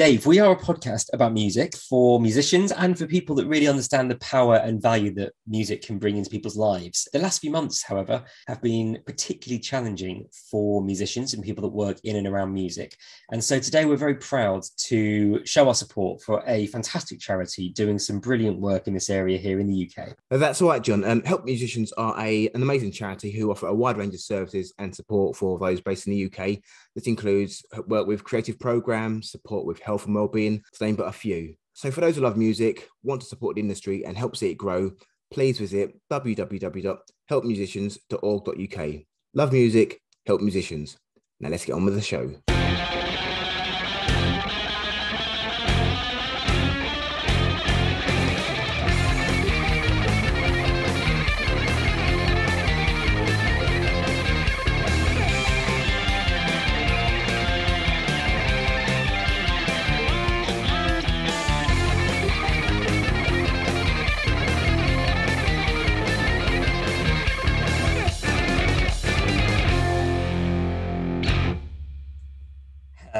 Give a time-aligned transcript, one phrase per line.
[0.00, 4.10] Dave, we are a podcast about music for musicians and for people that really understand
[4.10, 7.06] the power and value that music can bring into people's lives.
[7.12, 11.98] The last few months, however, have been particularly challenging for musicians and people that work
[12.02, 12.96] in and around music.
[13.30, 17.98] And so today we're very proud to show our support for a fantastic charity doing
[17.98, 20.16] some brilliant work in this area here in the UK.
[20.30, 21.04] That's all right, John.
[21.04, 24.72] Um, Help Musicians are a, an amazing charity who offer a wide range of services
[24.78, 26.62] and support for those based in the UK.
[26.94, 31.08] This includes uh, work with creative programs, support with health and well-being, to name but
[31.08, 31.54] a few.
[31.72, 34.56] So for those who love music, want to support the industry and help see it
[34.56, 34.92] grow,
[35.30, 39.02] please visit www.helpmusicians.org.uk.
[39.34, 40.96] Love music, help musicians.
[41.38, 42.34] Now let's get on with the show.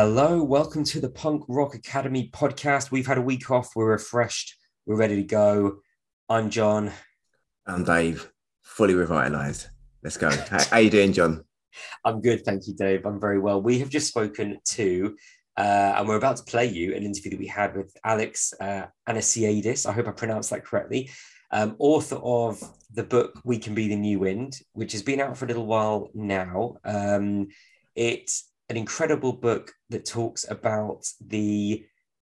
[0.03, 2.91] Hello, welcome to the Punk Rock Academy podcast.
[2.91, 5.81] We've had a week off, we're refreshed, we're ready to go.
[6.27, 6.91] I'm John.
[7.67, 9.67] I'm Dave, fully revitalized.
[10.03, 10.31] Let's go.
[10.31, 11.45] how, how you doing, John?
[12.07, 13.05] I'm good, thank you, Dave.
[13.05, 13.61] I'm very well.
[13.61, 15.17] We have just spoken to,
[15.59, 18.87] uh, and we're about to play you an interview that we had with Alex uh,
[19.07, 19.85] Anasiadis.
[19.85, 21.11] I hope I pronounced that correctly.
[21.51, 22.59] Um, author of
[22.95, 25.67] the book We Can Be the New Wind, which has been out for a little
[25.67, 26.79] while now.
[26.87, 27.49] Um,
[27.95, 31.85] it's an incredible book that talks about the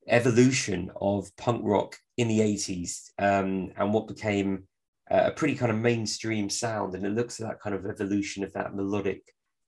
[0.08, 4.64] evolution of punk rock in the 80s um, and what became
[5.10, 6.94] a pretty kind of mainstream sound.
[6.94, 9.24] And it looks at that kind of evolution of that melodic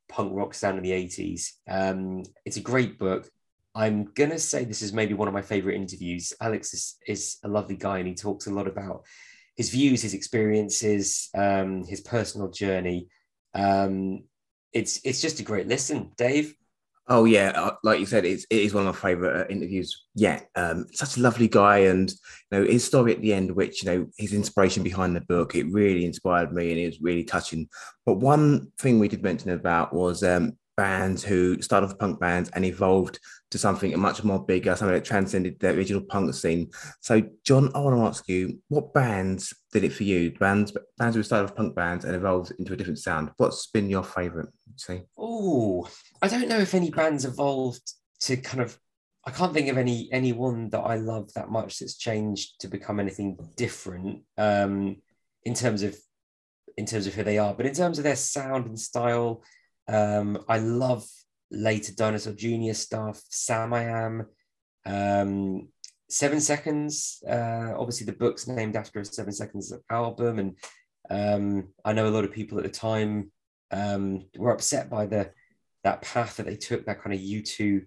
[0.07, 1.47] punk rock sound in the 80s.
[1.67, 3.27] Um, it's a great book.
[3.73, 6.33] I'm going to say this is maybe one of my favorite interviews.
[6.39, 9.05] Alex is, is a lovely guy and he talks a lot about
[9.55, 13.07] his views, his experiences, um, his personal journey.
[13.55, 14.23] Um,
[14.71, 16.53] it's it's just a great listen, Dave.
[17.11, 20.05] Oh yeah, uh, like you said, it's it is one of my favorite uh, interviews
[20.13, 20.47] yet.
[20.55, 23.89] Um, such a lovely guy, and you know his story at the end, which you
[23.89, 27.67] know his inspiration behind the book, it really inspired me, and it was really touching.
[28.05, 32.49] But one thing we did mention about was um, bands who started off punk bands
[32.53, 33.19] and evolved
[33.51, 36.71] to something much more bigger, something that transcended the original punk scene.
[37.01, 40.31] So, John, I want to ask you, what bands did it for you?
[40.31, 43.31] Bands, bands who started off punk bands and evolved into a different sound.
[43.35, 44.47] What's been your favourite?
[44.77, 45.01] See?
[45.17, 45.85] Oh,
[46.21, 47.91] I don't know if any bands evolved
[48.21, 48.79] to kind of.
[49.25, 53.01] I can't think of any anyone that I love that much that's changed to become
[53.01, 54.95] anything different um,
[55.43, 55.97] in terms of
[56.77, 59.43] in terms of who they are, but in terms of their sound and style
[59.89, 61.05] um, I love
[61.51, 62.73] later Dinosaur Jr.
[62.73, 64.25] stuff, Samiam,
[64.85, 65.67] um,
[66.09, 67.23] Seven Seconds.
[67.27, 70.57] Uh, obviously, the book's named after a Seven Seconds album, and
[71.09, 73.31] um, I know a lot of people at the time
[73.71, 75.31] um, were upset by the
[75.83, 77.85] that path that they took, that kind of U2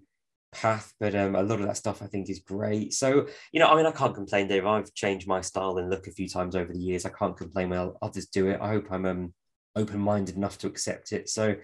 [0.51, 0.93] path.
[0.99, 2.93] But um, a lot of that stuff I think is great.
[2.93, 4.65] So, you know, I mean, I can't complain, Dave.
[4.65, 7.05] I've changed my style and look a few times over the years.
[7.05, 7.79] I can't complain when
[8.13, 8.59] just do it.
[8.61, 9.33] I hope I'm um,
[9.75, 11.29] open minded enough to accept it.
[11.29, 11.55] So,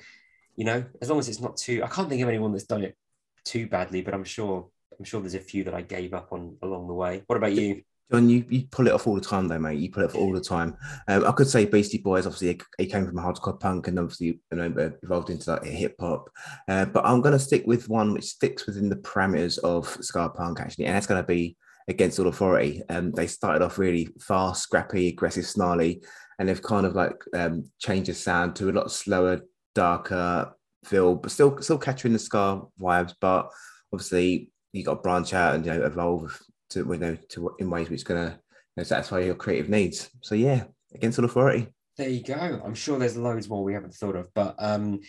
[0.59, 2.83] you know, as long as it's not too, I can't think of anyone that's done
[2.83, 2.97] it
[3.45, 4.67] too badly, but I'm sure,
[4.99, 7.23] I'm sure there's a few that I gave up on along the way.
[7.27, 7.81] What about you?
[8.11, 9.79] John, you, you pull it off all the time, though, mate.
[9.79, 10.75] You pull it off all the time.
[11.07, 12.25] Um, I could say Beastie Boys.
[12.25, 15.95] Obviously, he came from a hardcore punk and obviously you know, evolved into like hip
[15.97, 16.29] hop.
[16.67, 20.27] Uh, but I'm going to stick with one which sticks within the parameters of ska
[20.27, 21.55] punk, actually, and that's going to be
[21.87, 22.81] Against All Authority.
[22.89, 26.03] Um, they started off really fast, scrappy, aggressive, snarly,
[26.37, 29.39] and they've kind of like um, changed the sound to a lot slower,
[29.79, 30.53] darker
[30.83, 33.13] feel, but still still capturing the ska vibes.
[33.21, 33.49] But
[33.93, 36.37] obviously, you got to branch out and you know evolve
[36.71, 38.41] to you know to in ways which going to you
[38.77, 40.09] know, satisfy your creative needs.
[40.21, 41.67] So yeah, against all authority.
[41.97, 42.61] There you go.
[42.63, 44.99] I'm sure there's loads more we haven't thought of, but um,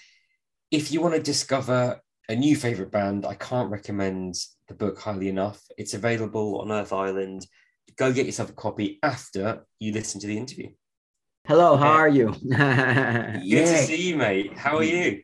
[0.70, 4.34] if you want to discover a new favorite band, I can't recommend
[4.68, 5.60] the book highly enough.
[5.76, 7.46] It's available on Earth Island.
[7.96, 10.70] Go get yourself a copy after you listen to the interview.
[11.46, 12.26] Hello, how are you?
[12.42, 13.64] Good yeah.
[13.64, 14.56] to see you, mate.
[14.56, 15.22] How are you?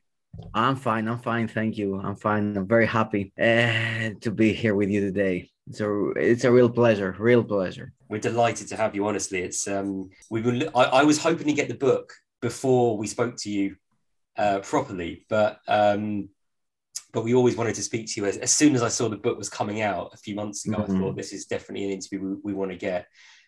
[0.55, 1.09] I'm fine.
[1.09, 1.47] I'm fine.
[1.47, 2.01] Thank you.
[2.01, 2.57] I'm fine.
[2.57, 5.51] I'm very happy uh, to be here with you today.
[5.69, 7.15] It's a it's a real pleasure.
[7.19, 7.93] Real pleasure.
[8.09, 9.07] We're delighted to have you.
[9.07, 10.69] Honestly, it's um we've been.
[10.75, 13.77] I, I was hoping to get the book before we spoke to you
[14.37, 16.29] uh, properly, but um
[17.13, 19.17] but we always wanted to speak to you as, as soon as I saw the
[19.17, 20.79] book was coming out a few months ago.
[20.79, 20.97] Mm-hmm.
[20.97, 23.07] I thought this is definitely an interview we, we want to get.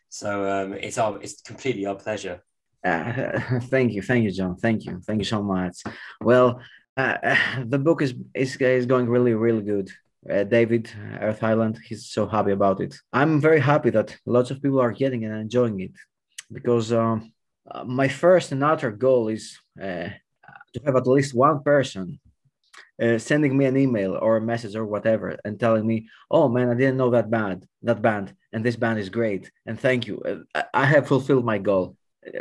[0.09, 2.43] So um, it's our it's completely our pleasure.
[2.85, 4.57] Uh, thank you, thank you, John.
[4.57, 5.83] Thank you, thank you so much.
[6.21, 6.61] Well,
[6.97, 9.91] uh, the book is, is is going really really good.
[10.31, 10.91] uh, David
[11.21, 11.79] Earth Island.
[11.89, 12.93] He's so happy about it.
[13.13, 15.93] I'm very happy that lots of people are getting and enjoying it
[16.53, 17.33] because um,
[17.71, 20.09] uh, my first and utter goal is uh,
[20.75, 22.21] to have at least one person
[23.03, 26.69] uh, sending me an email or a message or whatever and telling me, "Oh man,
[26.69, 30.21] I didn't know that band, that band, and this band is great, and thank you."
[30.55, 31.98] Uh, I have fulfilled my goal uh,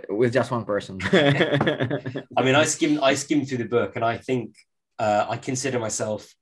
[0.10, 1.00] with just one person.
[1.12, 4.56] I mean, I skimmed I skimmed through the book, and I think
[5.00, 6.34] uh, I consider myself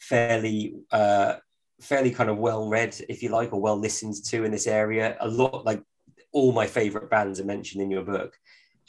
[0.00, 1.36] fairly uh,
[1.80, 5.16] fairly kind of well read, if you like, or well listened to in this area.
[5.20, 5.82] A lot like
[6.32, 8.36] all my favorite bands are mentioned in your book.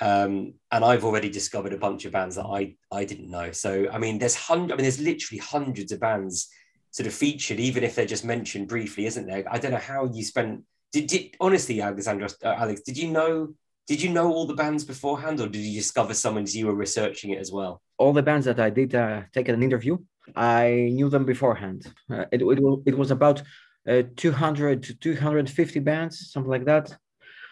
[0.01, 3.51] Um, and I've already discovered a bunch of bands that I I didn't know.
[3.51, 4.73] So I mean, there's hundred.
[4.73, 6.49] I mean, there's literally hundreds of bands
[6.91, 9.43] sort of featured, even if they're just mentioned briefly, isn't there?
[9.49, 10.63] I don't know how you spent.
[10.91, 13.53] Did, did honestly, Alexandros, uh, Alex, did you know?
[13.87, 16.75] Did you know all the bands beforehand, or did you discover someone as you were
[16.75, 17.81] researching it as well?
[17.97, 19.97] All the bands that I did uh, take an interview,
[20.35, 21.91] I knew them beforehand.
[22.07, 23.41] Uh, it, it, it was about
[23.89, 26.95] uh, 200 to 250 bands, something like that,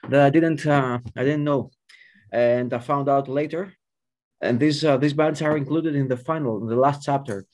[0.10, 1.72] that I didn't uh, I didn't know
[2.32, 3.74] and I found out later.
[4.42, 7.46] And these uh, these bands are included in the final, in the last chapter,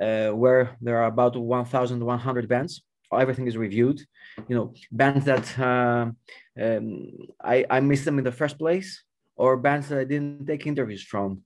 [0.00, 2.82] uh, where there are about 1,100 bands.
[3.18, 4.00] Everything is reviewed.
[4.48, 6.10] You know, bands that uh,
[6.60, 7.12] um,
[7.42, 9.02] I I missed them in the first place,
[9.36, 11.42] or bands that I didn't take interviews from.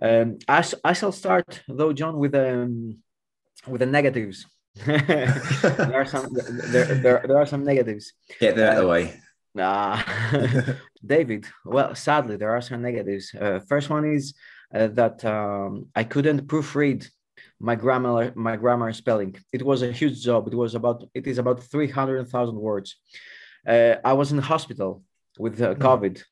[0.00, 2.98] Um, I, I shall start though, John, with um,
[3.66, 4.46] with the negatives.
[4.86, 8.12] there are some there, there, there are some negatives.
[8.40, 9.20] Get that out of the way.
[9.58, 10.02] Uh,
[11.04, 13.34] David, well, sadly, there are some negatives.
[13.34, 14.34] Uh, first one is
[14.74, 17.08] uh, that um, I couldn't proofread
[17.60, 19.36] my grammar, my grammar and spelling.
[19.52, 20.46] It was a huge job.
[20.48, 22.96] It was about, it is about 300,000 words.
[23.66, 25.02] Uh, I was in the hospital
[25.38, 25.82] with uh, hmm.
[25.82, 26.22] COVID,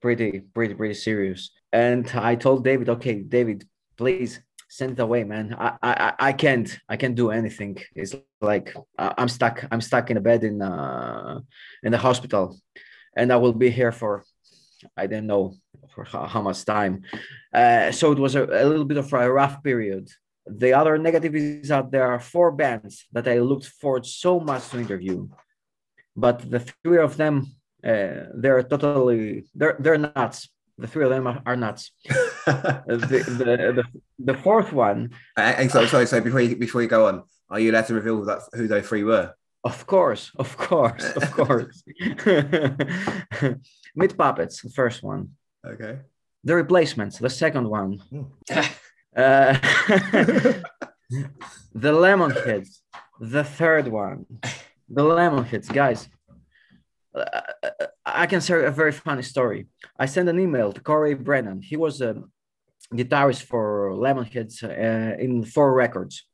[0.00, 1.50] pretty, pretty, pretty serious.
[1.72, 3.64] And I told David, okay, David,
[3.96, 5.54] please send it away, man.
[5.58, 7.78] I, I, I can't, I can't do anything.
[7.94, 9.64] It's like I'm stuck.
[9.70, 11.40] I'm stuck in a bed in, uh,
[11.82, 12.58] in the hospital,
[13.16, 14.24] and I will be here for,
[14.96, 15.54] I don't know
[15.94, 17.02] for how, how much time.
[17.52, 20.08] Uh, so it was a, a little bit of a rough period.
[20.50, 24.68] The other negative is that there are four bands that I looked forward so much
[24.70, 25.28] to interview,
[26.16, 27.46] but the three of them,
[27.84, 30.48] uh, they're totally, they're they're nuts
[30.78, 31.90] the three of them are, are nuts.
[32.46, 33.84] the, the, the,
[34.18, 35.10] the, fourth one.
[35.36, 38.24] And so, sorry, so before you, before you go on, are you allowed to reveal
[38.24, 39.34] that who those three were?
[39.64, 41.82] Of course, of course, of course.
[43.96, 45.30] Meat Puppets, the first one.
[45.66, 45.98] Okay.
[46.44, 47.98] The Replacements, the second one.
[48.10, 48.22] Hmm.
[49.18, 49.52] Uh,
[51.74, 52.78] the Lemonheads,
[53.20, 54.26] the third one.
[54.88, 56.08] The Lemonheads, guys.
[57.14, 57.40] Uh,
[58.06, 59.66] I can share a very funny story.
[59.98, 61.62] I sent an email to Corey Brennan.
[61.62, 62.22] He was a
[62.94, 66.24] guitarist for Lemonheads uh, in four records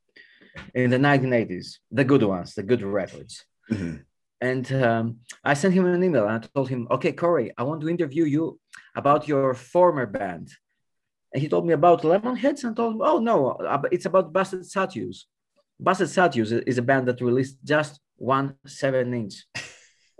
[0.74, 3.44] in the 1980s, the good ones, the good records.
[3.70, 3.96] Mm-hmm.
[4.40, 7.80] And um, I sent him an email and I told him, okay, Corey, I want
[7.80, 8.60] to interview you
[8.94, 10.50] about your former band.
[11.34, 13.58] And he told me about Lemonheads and told me, oh, no,
[13.90, 15.26] it's about Busted Statues.
[15.80, 19.44] Busted Statues is a band that released just one seven inch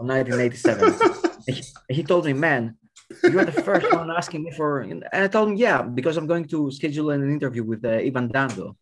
[0.01, 1.31] in 1987.
[1.47, 2.77] he, he told me, man,
[3.23, 6.49] you're the first one asking me for, and I told him, yeah, because I'm going
[6.49, 8.77] to schedule an interview with uh, Evan Dando.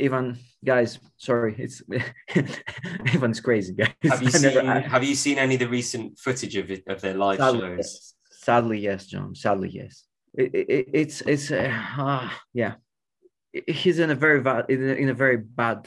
[0.00, 1.82] Ivan, guys, sorry, it's
[3.12, 3.92] Ivan's crazy, guys.
[4.04, 7.14] Have you seen Have you seen any of the recent footage of it, of their
[7.14, 8.14] live sadly, shows?
[8.30, 9.34] Sadly, yes, John.
[9.34, 10.04] Sadly, yes.
[10.34, 12.74] It, it, it's it's uh, uh, yeah.
[13.66, 15.86] He's in a very bad in a, in a very bad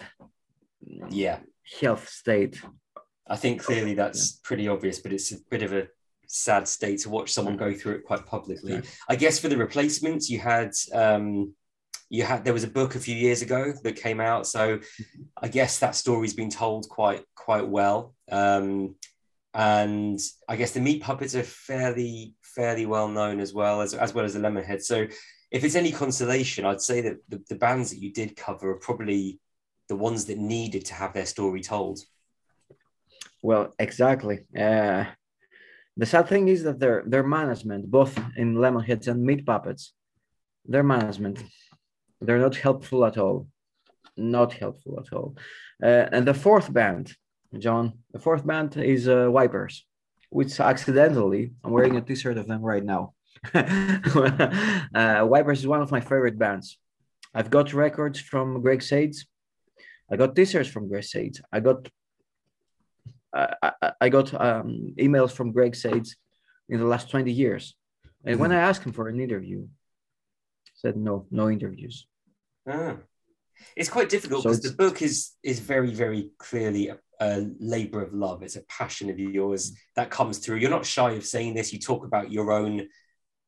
[1.09, 1.39] yeah
[1.81, 2.61] health state.
[3.27, 5.87] I think clearly that's pretty obvious, but it's a bit of a
[6.27, 8.81] sad state to watch someone go through it quite publicly.
[9.09, 11.55] I guess for the replacements, you had um,
[12.09, 14.79] you had there was a book a few years ago that came out, so
[15.41, 18.13] I guess that story's been told quite quite well.
[18.31, 18.95] Um,
[19.53, 24.13] and I guess the meat puppets are fairly fairly well known as well as as
[24.13, 24.81] well as the Lemonhead.
[24.81, 25.07] So
[25.51, 28.79] if it's any consolation, I'd say that the, the bands that you did cover are
[28.79, 29.39] probably
[29.87, 31.99] the ones that needed to have their story told.
[33.41, 34.45] Well, exactly.
[34.57, 35.05] Uh,
[35.97, 39.93] the sad thing is that their their management, both in Lemonheads and Meat Puppets,
[40.65, 41.43] their management,
[42.21, 43.47] they're not helpful at all.
[44.17, 45.35] Not helpful at all.
[45.83, 47.13] Uh, and the fourth band,
[47.57, 49.85] John, the fourth band is uh, Wipers,
[50.37, 53.13] which accidentally I'm wearing a T-shirt of them right now.
[53.53, 56.77] uh, Wipers is one of my favorite bands.
[57.33, 59.25] I've got records from Greg Sage.
[60.11, 61.41] I got T-shirts from Greg Sage.
[61.53, 61.87] I got
[63.33, 66.09] I, I got um, emails from Greg Sage
[66.67, 67.75] in the last 20 years.
[68.25, 68.41] And mm-hmm.
[68.41, 69.67] when I asked him for an interview,
[70.73, 72.07] said no, no interviews.
[72.67, 72.97] Ah.
[73.77, 78.01] It's quite difficult because it's- the book is is very very clearly a, a labor
[78.01, 78.43] of love.
[78.43, 80.57] It's a passion of yours that comes through.
[80.57, 81.73] You're not shy of saying this.
[81.73, 82.87] You talk about your own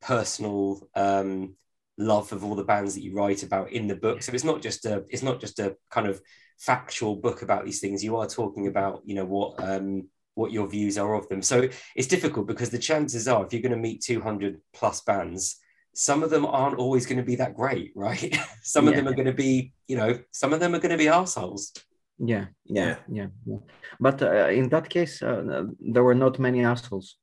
[0.02, 1.56] personal um,
[1.98, 4.22] love of all the bands that you write about in the book.
[4.24, 6.22] So it's not just a it's not just a kind of
[6.60, 8.04] factual book about these things.
[8.04, 11.42] You are talking about you know what um, what your views are of them.
[11.42, 15.58] So it's difficult because the chances are if you're going to meet 200 plus bands.
[15.94, 18.38] Some of them aren't always going to be that great, right?
[18.62, 19.00] some of Yeah.
[19.00, 21.74] them are going to be, you know, some of them are going to be assholes.
[22.20, 22.98] Yeah, Yeah.
[23.08, 23.58] yeah, yeah.
[24.00, 27.18] But uh, in that case, uh, there were not many assholes.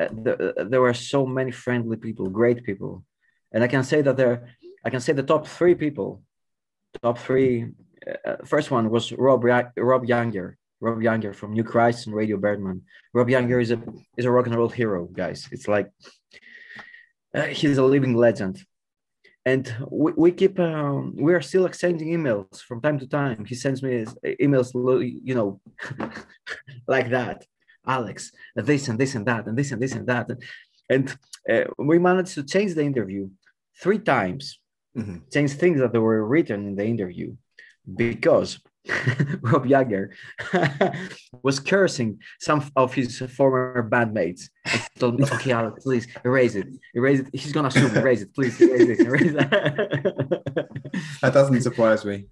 [0.00, 3.04] Uh, the, uh, there were so many friendly people, great people,
[3.52, 4.48] and I can say that there.
[4.84, 6.22] I can say the top three people.
[7.02, 7.66] Top three.
[8.26, 9.44] Uh, first one was Rob
[9.76, 10.58] Rob Younger.
[10.80, 12.82] Rob Younger from New Christ and Radio Birdman.
[13.14, 13.80] Rob Younger is a
[14.18, 15.48] is a rock and roll hero, guys.
[15.50, 15.88] It's like
[17.34, 18.62] uh, he's a living legend
[19.46, 23.44] and we, we keep um, we are still exchanging emails from time to time.
[23.44, 24.12] He sends me his
[24.44, 24.68] emails
[25.24, 25.60] you know
[26.94, 27.46] like that.
[27.88, 30.28] Alex this and this and that and this and this and that.
[30.90, 31.16] And
[31.48, 33.30] uh, we managed to change the interview
[33.82, 34.44] three times.
[34.96, 35.30] Mhm.
[35.32, 37.28] change things that were written in the interview
[38.04, 38.50] because
[39.42, 40.14] Rob Younger
[41.42, 44.48] was cursing some of his former bandmates.
[44.66, 46.66] He told me, okay, Alex, please erase it.
[46.94, 47.28] Erase it.
[47.32, 47.98] He's gonna sue me.
[48.00, 48.34] Erase it.
[48.34, 49.06] Please erase it.
[49.06, 50.36] Erase it.
[51.22, 52.26] That doesn't surprise me.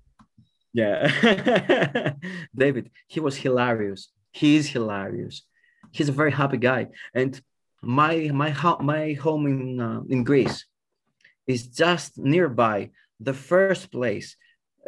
[0.73, 2.13] yeah.
[2.57, 4.09] David, he was hilarious.
[4.33, 5.43] He is hilarious.
[5.93, 6.89] He's a very happy guy.
[7.15, 7.41] And
[7.83, 10.65] my my ho- my home in uh, in Greece
[11.47, 14.37] is just nearby the first place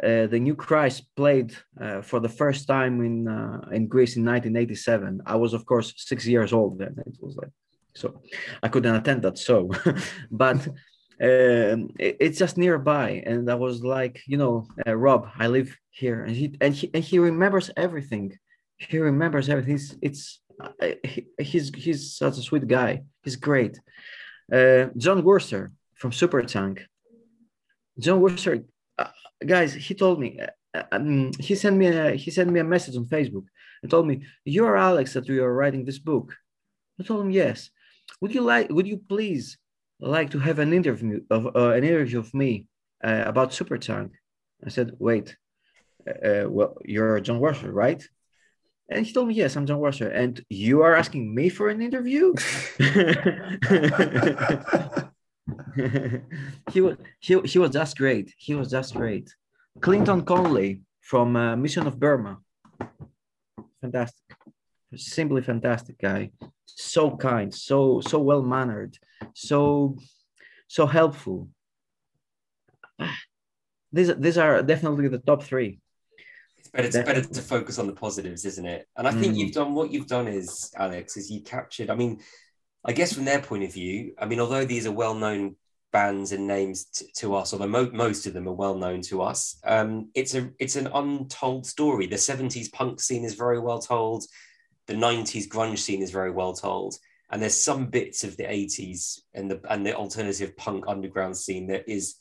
[0.03, 4.23] uh, the New Christ played uh, for the first time in uh, in Greece in
[4.25, 5.21] 1987.
[5.25, 6.95] I was, of course, six years old then.
[7.05, 7.51] It was like
[7.95, 8.21] so
[8.61, 9.71] I couldn't attend that show,
[10.31, 10.57] but
[11.19, 13.23] um, it- it's just nearby.
[13.25, 16.89] And I was like, you know, uh, Rob, I live here, and he and he
[16.93, 18.37] and he remembers everything.
[18.77, 19.79] He remembers everything.
[20.03, 23.03] It's, uh, he, he's he's such a sweet guy.
[23.23, 23.79] He's great.
[24.51, 26.81] Jon Wurster from Superchunk.
[27.99, 28.63] Jon Wurster
[29.45, 30.39] guys, he told me,
[30.73, 33.45] uh, um, he sent me a, he sent me a message on Facebook
[33.81, 36.35] and told me, "You are Alex that you are writing this book."
[36.99, 37.69] I told him, "Yes."
[38.21, 38.69] Would you like?
[38.69, 39.57] Would you please
[39.99, 42.67] like to have an interview of uh, an interview of me
[43.03, 44.11] uh, about Superchunk?
[44.65, 45.35] I said, "Wait,
[46.07, 48.03] uh, well, you're Jon Wurster, right?"
[48.89, 51.81] And he told me, "Yes, I'm Jon Wurster." And you are asking me for an
[51.81, 52.33] interview?
[56.71, 58.33] he was he, he was just great.
[58.37, 59.33] He was just great.
[59.81, 62.39] Clinton Conley from uh, Mission of Burma.
[63.81, 64.23] Fantastic.
[64.95, 66.31] Simply fantastic guy.
[66.65, 68.97] So kind, so so well mannered,
[69.33, 69.97] so
[70.67, 71.49] so helpful.
[73.93, 75.79] These these are definitely the top three.
[76.57, 78.85] It's better to, better to focus on the positives, isn't it?
[78.97, 79.37] And I think Mm.
[79.37, 81.89] you've done what you've done is, Alex, is you captured.
[81.89, 82.19] I mean,
[82.87, 85.55] I guess from their point of view, I mean, although these are well-known
[85.91, 89.21] bands and names t- to us, although mo- most of them are well known to
[89.21, 92.07] us, um, it's a it's an untold story.
[92.07, 94.25] The '70s punk scene is very well told.
[94.87, 96.95] The '90s grunge scene is very well told,
[97.29, 101.67] and there's some bits of the '80s and the and the alternative punk underground scene
[101.67, 102.15] that is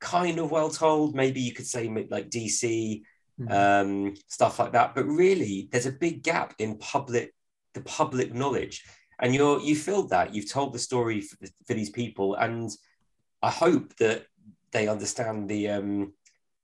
[0.00, 1.16] kind of well told.
[1.16, 3.02] Maybe you could say like DC
[3.50, 4.94] um, stuff like that.
[4.94, 7.34] But really, there's a big gap in public,
[7.74, 8.84] the public knowledge,
[9.18, 10.34] and you're you filled that.
[10.34, 12.70] You've told the story for, for these people, and
[13.42, 14.26] I hope that
[14.72, 16.12] they understand the um,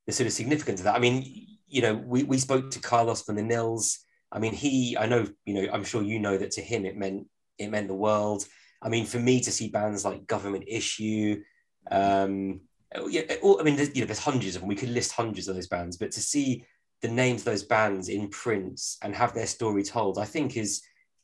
[0.07, 0.97] the sort of significance of that.
[0.97, 4.01] I mean, you know, we we spoke to Carlos from the Nils.
[4.31, 6.97] I mean, he, I know, you know, I'm sure you know that to him it
[6.97, 7.27] meant
[7.59, 8.47] it meant the world.
[8.81, 11.43] I mean, for me to see bands like Government Issue,
[11.91, 12.63] um,
[13.09, 14.69] yeah, I mean, you know, there's hundreds of them.
[14.69, 16.65] We could list hundreds of those bands, but to see
[17.01, 20.83] the names of those bands in print and have their story told, I think is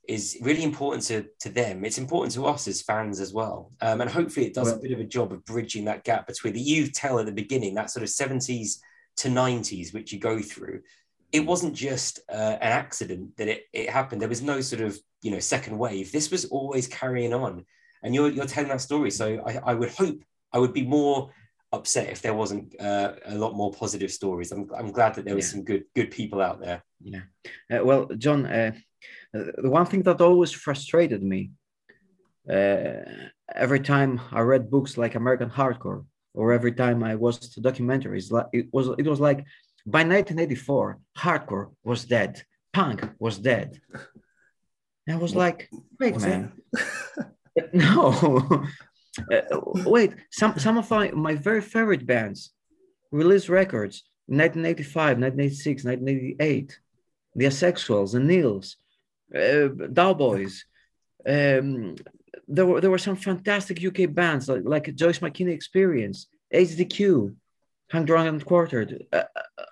[0.08, 1.84] is really important to to them.
[1.84, 4.92] It's important to us as fans as well, um, and hopefully it does a bit
[4.92, 7.90] of a job of bridging that gap between that you tell at the beginning that
[7.90, 8.78] sort of 70s
[9.18, 10.80] to 90s, which you go through.
[11.30, 14.22] It wasn't just uh, an accident that it, it happened.
[14.22, 16.10] There was no sort of you know second wave.
[16.10, 17.66] This was always carrying on,
[18.02, 19.10] and you're you're telling that story.
[19.10, 20.22] So I, I would hope
[20.52, 21.30] I would be more
[21.70, 24.52] upset if there wasn't uh, a lot more positive stories.
[24.52, 25.52] I'm, I'm glad that there was Yeah.
[25.52, 26.82] some good good people out there.
[27.02, 27.20] Yeah.
[27.70, 28.72] Uh, well, John, uh,
[29.32, 31.50] the one thing that always frustrated me
[32.50, 33.04] uh,
[33.54, 36.04] every time I read books like American Hardcore,
[36.35, 39.44] or every time I watched documentaries, it was it was like
[39.87, 42.42] by 1984, hardcore was dead,
[42.73, 43.80] punk was dead.
[45.06, 46.52] And I was like, wait, Was man,
[47.73, 48.66] no,
[49.32, 50.14] Uh, wait.
[50.30, 52.52] Some some of my, my very favorite bands
[53.11, 56.78] released records 1985, 1986, 1988,
[57.35, 58.76] the Asexuals, the Nils,
[59.35, 60.64] uh, Doughboys.
[61.26, 61.97] Um,
[62.47, 67.35] there were there were some fantastic UK bands like, like Joyce McKinney Experience, HDQ,
[67.90, 69.06] Hung Drawn and Quartered.
[69.12, 69.62] Uh, uh,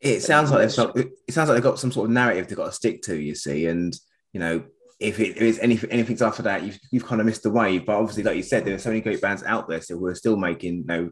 [0.00, 2.66] it sounds like they've it sounds like they've got some sort of narrative they've got
[2.66, 3.96] to stick to, you see, and
[4.32, 4.64] you know
[4.98, 7.84] if it is anything anything after that, you've, you've kind of missed the wave.
[7.84, 10.06] But obviously, like you said, there are so many great bands out there still who
[10.06, 11.10] are still making you know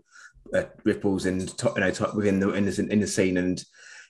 [0.54, 3.36] uh, ripples and top, you know top within the in the, in the scene.
[3.36, 3.62] And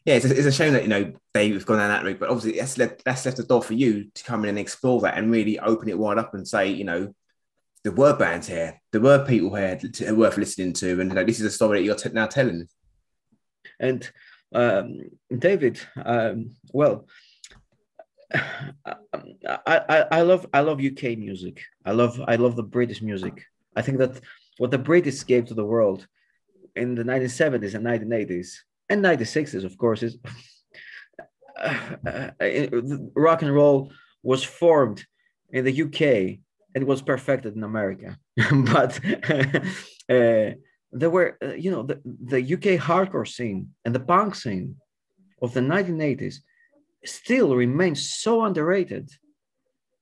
[0.05, 2.21] yeah, it's a, it's a shame that you know they've gone down that route.
[2.21, 5.01] But obviously, that's left that's left the door for you to come in and explore
[5.01, 7.15] that and really open it wide up and say, you know,
[7.85, 11.25] there were bands here, there were people here to, worth listening to, and you know,
[11.25, 12.69] this is a story that you're t- now telling.
[13.81, 14.11] And
[14.55, 15.01] um,
[15.37, 17.07] David, um, well,
[18.35, 18.97] I,
[19.67, 21.63] I, I love I love UK music.
[21.87, 23.43] I love I love the British music.
[23.75, 24.21] I think that
[24.59, 26.07] what the British gave to the world
[26.77, 28.59] in the 1970s and 1980s
[28.89, 30.19] and 1960s, of course, is
[31.59, 32.67] uh, uh,
[33.15, 35.05] rock and roll was formed
[35.51, 36.39] in the UK
[36.75, 38.19] and was perfected in America.
[38.73, 39.01] but
[40.11, 40.51] uh,
[40.93, 44.77] there were, uh, you know, the, the UK hardcore scene and the punk scene
[45.43, 46.37] of the 1980s
[47.05, 49.11] still remains so underrated.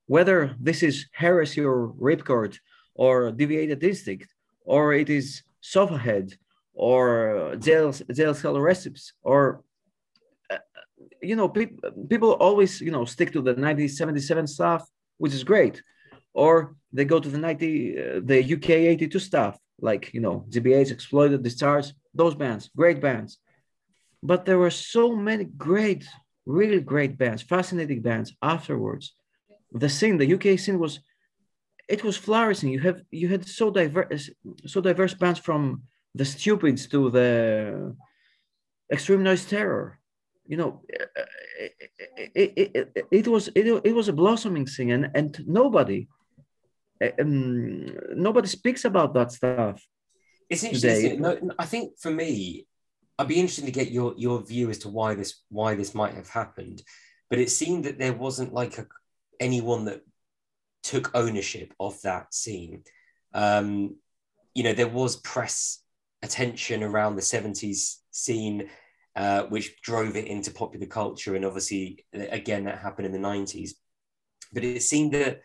[0.07, 2.57] Whether this is Heresy or Ripcord
[2.93, 4.27] or Deviated Instinct,
[4.65, 6.35] or it is Sofahead
[6.73, 9.63] or Jail, jail Cell Recipes, or
[10.49, 10.57] uh,
[11.21, 11.77] you know, pe-
[12.09, 14.87] people always you know stick to the 1977 stuff,
[15.17, 15.81] which is great,
[16.33, 20.91] or they go to the 90 uh, the UK 82 stuff, like you know GBH,
[20.91, 23.39] Exploited, Discharge, those bands, great bands.
[24.21, 26.05] But there were so many great
[26.45, 29.13] really great bands, fascinating bands afterwards.
[29.71, 30.99] The scene, the UK scene was
[31.89, 32.69] it was flourishing.
[32.69, 34.29] You have you had so diverse
[34.65, 35.83] so diverse bands from
[36.15, 37.95] the stupids to the
[38.91, 39.99] extreme noise terror.
[40.45, 41.73] You know, it,
[42.35, 46.07] it, it, it was it, it was a blossoming scene, and and nobody
[47.19, 49.85] um, nobody speaks about that stuff.
[50.49, 51.21] It's interesting.
[51.21, 52.67] No, I think for me,
[53.17, 56.13] I'd be interested to get your your view as to why this why this might
[56.13, 56.83] have happened.
[57.29, 58.85] But it seemed that there wasn't like a,
[59.39, 60.01] anyone that
[60.83, 62.83] took ownership of that scene.
[63.33, 63.95] Um,
[64.53, 65.82] you know, there was press
[66.23, 68.69] attention around the 70s scene,
[69.15, 71.35] uh, which drove it into popular culture.
[71.35, 73.71] And obviously, again, that happened in the 90s.
[74.51, 75.41] But it seemed that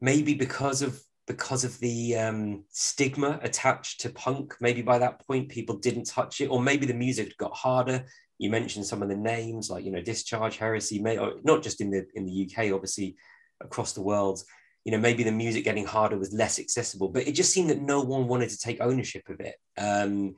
[0.00, 4.56] maybe because of because of the um, stigma attached to punk.
[4.60, 8.06] Maybe by that point, people didn't touch it, or maybe the music got harder.
[8.38, 11.90] You mentioned some of the names, like you know, Discharge, Heresy, may, not just in
[11.90, 13.16] the in the UK, obviously
[13.60, 14.42] across the world.
[14.84, 17.80] You know, maybe the music getting harder was less accessible, but it just seemed that
[17.80, 20.34] no one wanted to take ownership of it, um,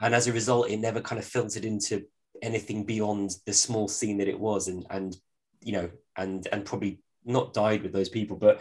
[0.00, 2.04] and as a result, it never kind of filtered into
[2.42, 5.16] anything beyond the small scene that it was, and and
[5.60, 8.60] you know, and and probably not died with those people, but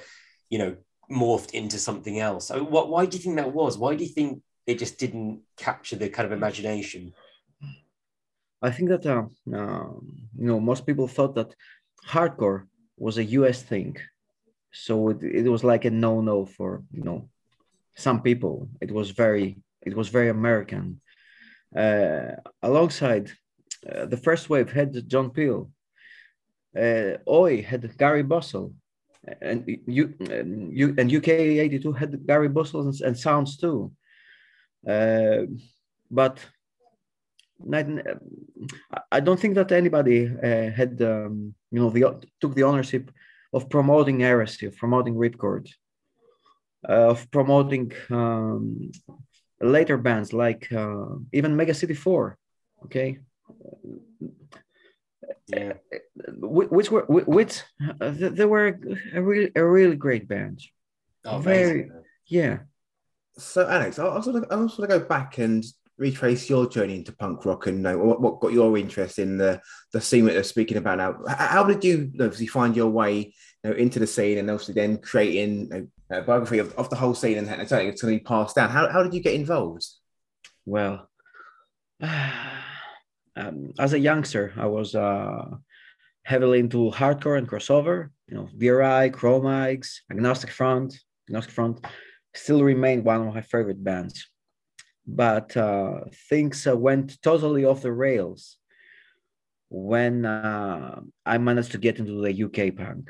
[0.50, 0.76] you know
[1.12, 2.50] morphed into something else.
[2.50, 3.78] What, why do you think that was?
[3.78, 7.14] Why do you think it just didn't capture the kind of imagination?
[8.62, 9.90] I think that uh, uh,
[10.38, 11.54] you know most people thought that
[12.08, 13.62] hardcore was a U.S.
[13.62, 13.96] thing,
[14.80, 17.30] so it, it was like a no-no for you know
[17.96, 18.70] some people.
[18.82, 21.02] It was very it was very American.
[21.76, 23.30] Uh, alongside
[23.92, 25.70] uh, the first wave had John Peel.
[26.76, 28.74] Uh, Oi had Garry Bushell,
[29.42, 33.92] and you and you and UK 82 had Garry Bushell and, and sounds too.
[34.88, 35.46] Uh,
[36.10, 36.40] but
[39.12, 43.12] I don't think that anybody uh, had um, you know the took the ownership
[43.58, 45.66] of promoting heresy, of promoting Ripcord,
[46.88, 48.92] uh, of promoting um,
[49.76, 52.24] later bands like uh, even Mega City Four.
[52.86, 53.10] Okay,
[55.48, 55.74] yeah.
[56.40, 57.06] Which were
[57.38, 57.64] which
[58.02, 58.68] uh, they were
[59.14, 60.62] a really a really great band.
[61.26, 62.04] Oh, Very amazing.
[62.28, 62.58] yeah.
[63.38, 65.64] So Alex, I also I also want to go back and
[65.98, 69.60] retrace your journey into punk rock and know, what, what got your interest in the
[69.94, 71.18] the scene that they're speaking about now.
[71.28, 73.34] How did you obviously find your way
[73.64, 77.14] you know, into the scene and obviously then creating a, biography of, of the whole
[77.14, 78.70] scene and, and something to be passed down?
[78.70, 79.86] How, how did you get involved?
[80.66, 81.10] Well,
[82.02, 85.46] um, as a youngster, I was uh,
[86.24, 88.10] heavily into hardcore and crossover.
[88.28, 91.00] You know, DRI, Cro-Mags, Agnostic Front.
[91.30, 91.86] Agnostic Front
[92.36, 94.30] still remain one of my favorite bands.
[95.08, 98.58] But uh, things uh, went totally off the rails
[99.70, 103.10] when uh, I managed to get into the UK punk.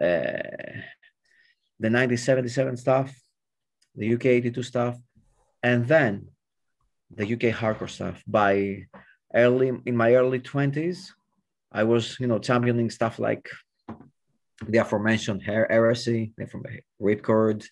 [0.00, 0.84] Uh,
[1.80, 3.18] the 1977 stuff,
[3.94, 4.96] the UK 82 stuff,
[5.62, 6.28] and then
[7.10, 8.22] the UK hardcore stuff.
[8.26, 8.86] By
[9.34, 11.14] early in my early twenties,
[11.72, 13.48] I was you know championing stuff like
[14.66, 16.64] the aforementioned Heresy, from
[17.00, 17.64] Ripcord,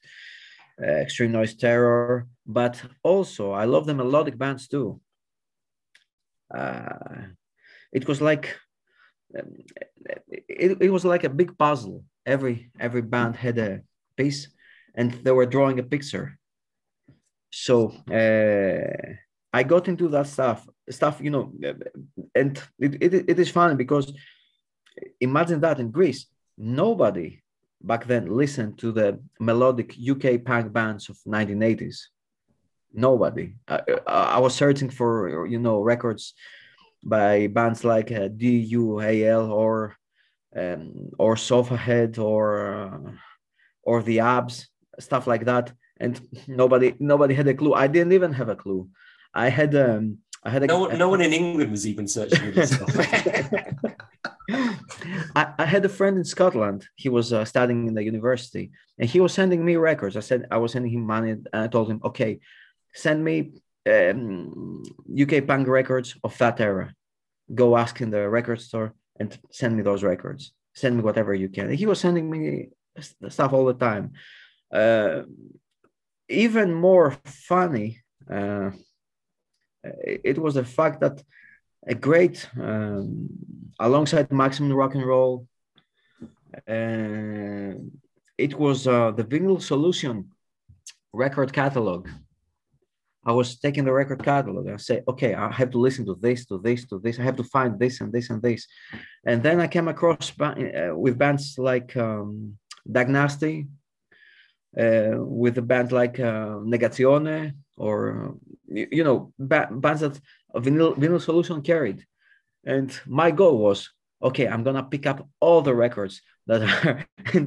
[0.81, 5.01] uh, Extreme Noise Terror, but also I love the melodic bands too.
[6.55, 7.27] Uh,
[7.93, 8.57] it was like
[9.39, 9.53] um,
[10.29, 12.05] it, it was like a big puzzle.
[12.25, 13.81] Every every band had a
[14.17, 14.49] piece,
[14.95, 16.39] and they were drawing a picture.
[17.51, 19.15] So uh,
[19.53, 21.53] I got into that stuff, stuff you know,
[22.35, 24.13] and it, it, it is funny because
[25.21, 27.43] imagine that in Greece, nobody
[27.83, 31.99] back then listened to the melodic UK punk bands of 1980s.
[32.97, 33.55] Nobody.
[33.69, 36.35] I, I was searching for you know records
[37.05, 39.97] by bands like uh, DUAL or
[40.57, 43.13] um, or Sofa Head or uh,
[43.83, 47.75] or the Abs, stuff like that, and nobody nobody had a clue.
[47.75, 48.89] I didn't even have a clue.
[49.35, 52.51] I had um I had a, no, no one in England was even searching for
[52.53, 52.97] this stuff.
[55.37, 56.87] I, I, had a friend in Scotland.
[56.95, 60.17] He was uh, studying in the university, and he was sending me records.
[60.17, 62.39] I said I was sending him money, and I told him, "Okay,
[62.97, 63.53] send me
[63.89, 64.83] um,
[65.23, 66.93] UK punk records of that era.
[67.55, 70.53] Go ask in the record store and send me those records.
[70.75, 72.69] Send me whatever you can." He was sending me
[73.29, 74.13] stuff all the time.
[74.73, 75.23] Uh,
[76.29, 78.71] even more funny, uh,
[79.85, 81.23] it was the fact that
[81.87, 83.29] a great um,
[83.79, 85.47] alongside maximum rock and roll
[86.69, 87.75] uh,
[88.39, 90.31] it was uh, the vinyl solution
[91.13, 92.09] record catalog
[93.27, 96.17] i was taking the record catalog and i say okay i have to listen to
[96.21, 97.19] this to this to this.
[97.19, 98.67] I have to find this and this and this.
[99.27, 102.59] And then i came across uh, with bands like um,
[102.89, 103.67] Dagnasty,
[104.79, 108.37] uh, with a band like uh, Negazione or
[108.69, 110.21] you, you know bands that
[110.55, 112.05] vinyl, vinyl solution carried.
[112.65, 113.91] And my goal was
[114.23, 117.45] okay i'm gonna pick up all the records that are in,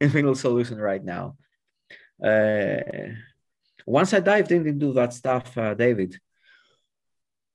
[0.00, 1.36] in vinyl solution right now.
[2.22, 2.78] Uh,
[3.86, 6.18] once i dived into that stuff uh, david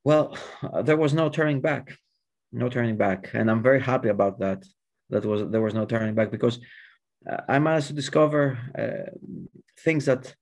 [0.04, 0.38] well
[0.84, 1.98] there was no turning back
[2.52, 4.64] no turning back and i'm very happy about that
[5.10, 6.60] that was there was no turning back because
[7.30, 9.10] uh, i managed to discover uh,
[9.80, 10.36] things that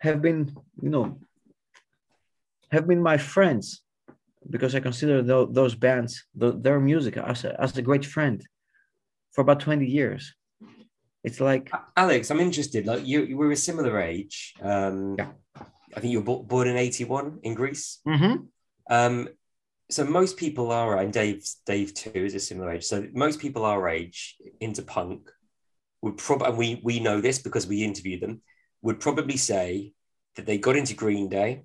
[0.00, 1.18] have been you know
[2.70, 3.82] have been my friends
[4.48, 8.44] because I consider th- those bands, th- their music, as a, as a great friend
[9.32, 10.34] for about 20 years.
[11.26, 12.86] It's like Alex, I'm interested.
[12.86, 14.54] Like you, you were a similar age.
[14.62, 15.32] Um, yeah.
[15.94, 17.98] I think you were born in 81 in Greece.
[18.06, 18.44] Mm-hmm.
[18.88, 19.28] Um,
[19.90, 22.84] so most people are, and Dave, Dave too is a similar age.
[22.84, 25.28] So most people our age into punk
[26.00, 28.40] would probably, and we we know this because we interviewed them,
[28.82, 29.94] would probably say
[30.36, 31.64] that they got into Green Day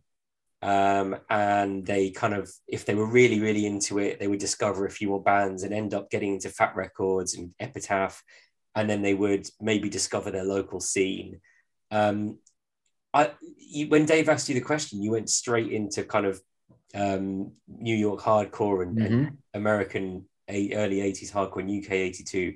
[0.63, 4.87] um, and they kind of, if they were really, really into it, they would discover
[4.87, 8.23] a few more bands and end up getting into Fat Records and Epitaph,
[8.75, 11.39] and then they would maybe discover their local scene.
[11.91, 12.39] Um,
[13.13, 16.41] I, you, when Dave asked you the question, you went straight into kind of
[16.95, 19.13] um, New York hardcore and, mm-hmm.
[19.13, 22.53] and American a, early '80s hardcore and UK '82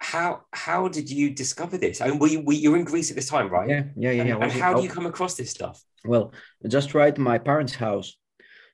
[0.00, 2.00] how how did you discover this?
[2.00, 3.68] I mean, were you, were you in Greece at this time, right?
[3.68, 4.20] Yeah, yeah, yeah.
[4.20, 4.38] And, yeah.
[4.42, 5.82] and how do you come across this stuff?
[6.04, 6.32] Well,
[6.66, 8.16] just right my parents' house,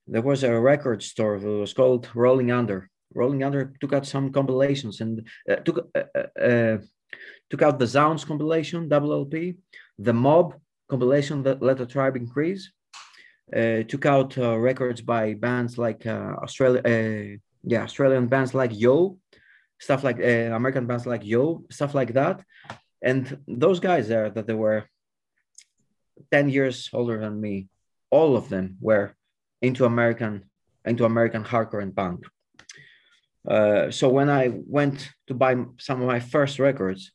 [0.07, 1.39] there was a record store.
[1.39, 2.89] that was called Rolling Under.
[3.17, 6.79] Rolling Under took out some compilations and uh, took uh, uh, uh
[7.51, 9.57] took out the Zounds compilation, double LP,
[9.99, 10.55] the Mob
[10.89, 12.73] compilation that Let the Tribe Increase.
[13.55, 16.83] Uh, took out uh, records by bands like Australia,
[17.63, 19.19] yeah, Australian bands like Yo,
[19.79, 22.43] stuff like American bands like Yo, stuff like that.
[23.03, 24.89] And those guys there that they were
[26.33, 27.69] 10 years older than me,
[28.11, 29.15] all of them were
[29.63, 30.51] into American,
[30.85, 32.27] into American hardcore and punk.
[33.47, 37.13] Uh, so when I went to buy some of my first records,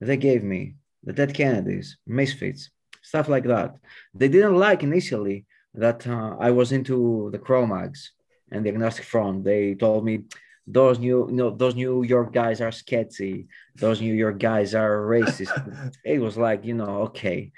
[0.00, 2.70] they gave me the Dead Kennedys, Misfits,
[3.02, 3.76] stuff like that.
[4.14, 8.12] They didn't like initially that uh, I was into the Cro-Mags
[8.50, 9.44] and the Agnostic Front.
[9.44, 10.24] They told me
[10.66, 13.46] those new you know those New York guys are sketchy.
[13.76, 15.52] Those New York guys are racist.
[16.04, 17.52] it was like you know okay,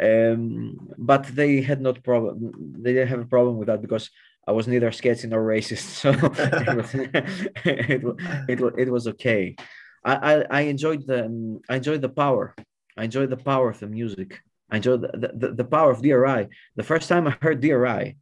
[0.00, 2.52] um, but they had not problem.
[2.80, 4.10] They didn't have a problem with that because
[4.46, 9.56] I was neither sketchy nor racist, so it, was, it, it, it, was okay.
[10.04, 12.54] I, I, I enjoyed the I enjoyed the power.
[12.96, 14.40] I enjoyed the power of the music.
[14.70, 16.48] I enjoyed the, the, the power of DRI.
[16.76, 18.16] The first time I heard DRI,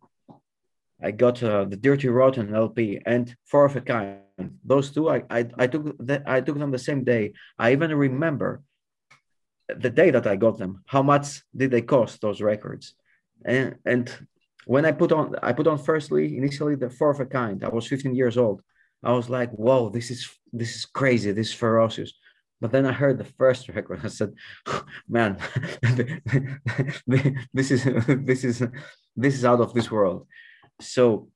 [1.03, 4.19] I got uh, the Dirty Rotten LP and Four of a Kind.
[4.65, 7.33] Those two, I, I, I took the, I took them the same day.
[7.59, 8.63] I even remember
[9.69, 10.83] the day that I got them.
[10.87, 12.95] How much did they cost those records?
[13.45, 14.11] And and
[14.67, 17.65] when I put on I put on firstly initially the four of a kind.
[17.65, 18.63] I was 15 years old.
[19.03, 22.13] I was like, whoa, this is this is crazy, this is ferocious.
[22.61, 24.01] But then I heard the first record.
[24.05, 24.35] I said,
[25.09, 25.39] man,
[27.53, 28.63] this is this is
[29.17, 30.29] this is out of this world.
[30.81, 31.29] So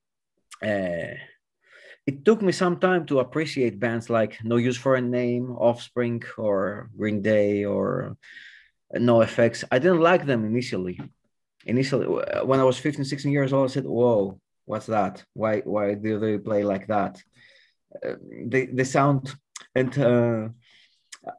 [0.63, 1.19] uh,
[2.05, 6.23] it took me some time to appreciate bands like No Use for a Name, Offspring,
[6.37, 8.15] or Green Day, or
[8.95, 9.65] NOFX.
[9.69, 11.01] I didn't like them initially
[11.67, 12.07] initially
[12.43, 15.23] when I was 15, 16 years old, I said, "Whoa, what's that?
[15.33, 17.21] Why why do they play like that?"
[18.03, 19.35] Uh, they they sound
[19.75, 20.49] and uh,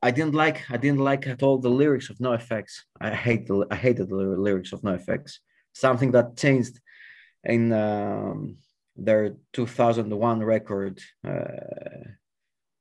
[0.02, 2.64] I didn't like I didn't like at all the lyrics of NOFX.
[3.00, 5.38] I hate the I hated the lyrics of NOFX.
[5.72, 6.78] Something that changed
[7.44, 8.56] in um,
[8.96, 11.42] their 2001 record uh,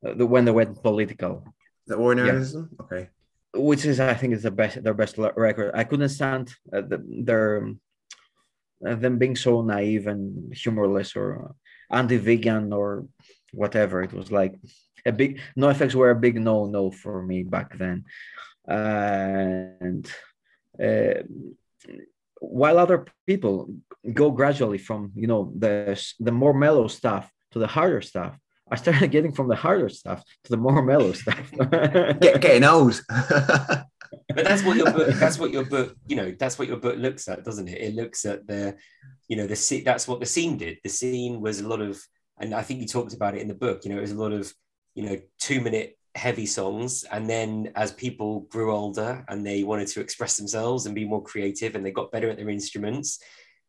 [0.02, 1.44] the, when they went political.
[1.86, 2.84] The War on Errorism, yeah.
[2.86, 3.10] okay
[3.54, 5.72] which is I think is the best their best record.
[5.74, 7.70] I couldn't stand uh, the, their
[8.86, 11.56] uh, them being so naive and humorless or
[11.92, 13.08] anti-vegan or
[13.54, 14.04] whatever.
[14.04, 14.56] It was like
[15.06, 18.06] a big NOFX were a big no no for me back then,
[18.68, 20.10] and
[20.82, 21.24] uh,
[22.40, 23.74] while other people
[24.14, 28.38] go gradually from you know the the more mellow stuff to the harder stuff
[28.69, 31.51] I started getting from the harder stuff to the more mellow stuff.
[31.51, 33.01] Get, getting old.
[33.08, 33.86] but
[34.36, 35.08] that's what your book.
[35.15, 35.95] That's what your book.
[36.08, 37.82] You know, that's what your book looks at, doesn't it?
[37.82, 38.75] It looks at the,
[39.27, 39.84] you know, the scene.
[39.84, 40.80] that's what the scene did.
[40.84, 42.01] The scene was a lot of,
[42.39, 43.84] and I think you talked about it in the book.
[43.84, 44.53] You know, it was a lot of,
[44.95, 49.88] you know, two minute heavy songs, and then as people grew older and they wanted
[49.88, 53.19] to express themselves and be more creative, and they got better at their instruments.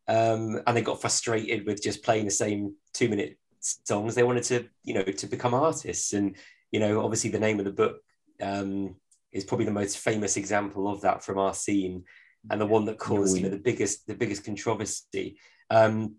[0.07, 4.43] Um, and they got frustrated with just playing the same two minute songs they wanted
[4.43, 6.35] to you know to become artists and
[6.71, 7.97] you know obviously the name of the book
[8.41, 8.95] um,
[9.31, 12.03] is probably the most famous example of that from our scene
[12.49, 15.37] and the one that caused you know the biggest the biggest controversy
[15.69, 16.15] um,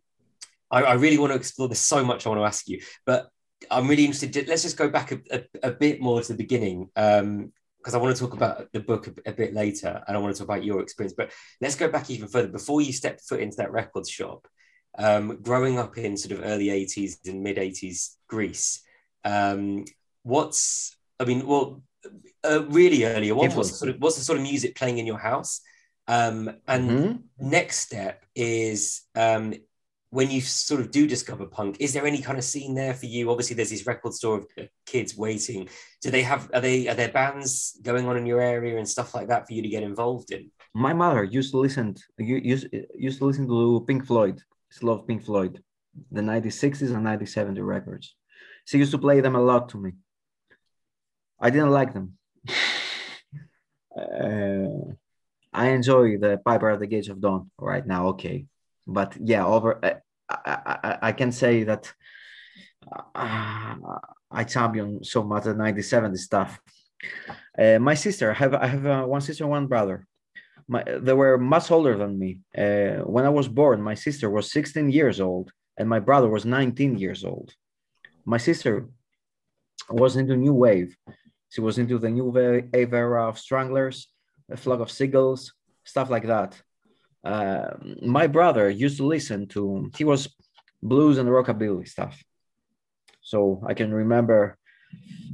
[0.71, 3.29] I, I, really want to explore this so much i want to ask you but
[3.71, 6.91] i'm really interested let's just go back a, a, a bit more to the beginning
[6.95, 10.21] um, because I want to talk about the book a, a, bit later and I
[10.21, 11.15] want to talk about your experience.
[11.17, 12.49] But let's go back even further.
[12.49, 14.47] Before you stepped foot into that record shop,
[14.99, 18.83] um, growing up in sort of early 80s and mid 80s Greece,
[19.25, 19.85] um,
[20.23, 21.83] what's, I mean, well,
[22.45, 25.07] uh, really earlier, what, what's, the sort of, what's the sort of music playing in
[25.07, 25.61] your house?
[26.09, 27.49] Um, and mm-hmm.
[27.49, 29.55] next step is um,
[30.11, 33.07] when you sort of do discover punk, is there any kind of scene there for
[33.07, 33.31] you?
[33.31, 35.69] Obviously, there's this record store of kids waiting.
[36.03, 39.15] Do they have are they are there bands going on in your area and stuff
[39.15, 40.51] like that for you to get involved in?
[40.75, 45.25] My mother used to listen used used to listen to Pink Floyd just love Pink
[45.25, 45.63] Floyd,
[46.11, 48.15] the 1960s and 1970 records.
[48.65, 49.93] She used to play them a lot to me.
[51.41, 52.19] I didn't like them.
[53.97, 54.93] uh,
[55.53, 58.47] I enjoy the Piper at the Gates of Dawn right now, okay.
[58.87, 59.95] But yeah, over uh,
[60.29, 61.93] I, I, I can say that
[63.15, 63.75] uh,
[64.31, 66.61] I champion so much the 1970 stuff.
[67.59, 70.07] Uh, my sister, I have I have uh, one sister, and one brother
[70.71, 72.39] my, they were much older than me.
[72.57, 76.45] Uh, when I was born, my sister was 16 years old and my brother was
[76.45, 77.53] 19 years old.
[78.25, 78.89] My sister
[79.89, 80.97] was into new wave.
[81.49, 84.13] She was into the new wave era of Stranglers,
[84.49, 85.53] a flock of seagulls,
[85.83, 86.63] stuff like that.
[87.25, 90.29] Uh, my brother used to listen to, he was
[90.81, 92.23] blues and rockabilly stuff.
[93.23, 94.57] So I can remember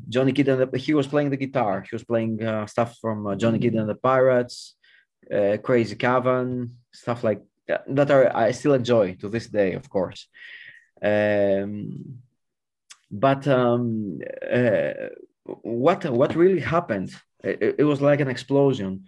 [0.08, 1.84] Johnny Kidd and the, he was playing the guitar.
[1.88, 4.76] He was playing uh, stuff from uh, Johnny Kidd and the Pirates,
[5.32, 9.88] uh, Crazy Cavan, stuff like that, that are I still enjoy to this day, of
[9.88, 10.28] course.
[11.02, 12.20] Um,
[13.10, 14.92] but um, uh,
[15.44, 17.10] what what really happened?
[17.44, 19.04] It, it, was like an explosion.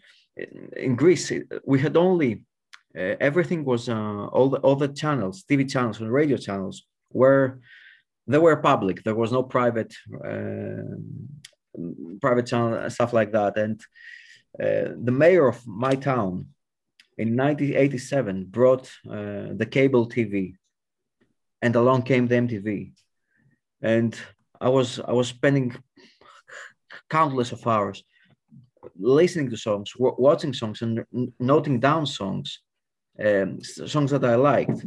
[0.76, 1.32] In Greece,
[1.64, 2.44] we had only
[2.96, 7.60] uh, everything was uh, all the all the channels, TV channels and radio channels were
[8.26, 9.02] they were public.
[9.02, 10.96] There was no private uh,
[12.20, 13.80] private channel stuff like that, and
[14.62, 16.46] uh, the mayor of my town
[17.16, 20.54] in 1987 brought uh, the cable TV,
[21.62, 22.92] and along came the MTV,
[23.82, 24.18] and
[24.60, 25.76] I was I was spending
[27.10, 28.02] countless of hours
[28.98, 31.04] listening to songs, watching songs, and
[31.38, 32.60] noting down songs,
[33.24, 34.84] um, songs that I liked.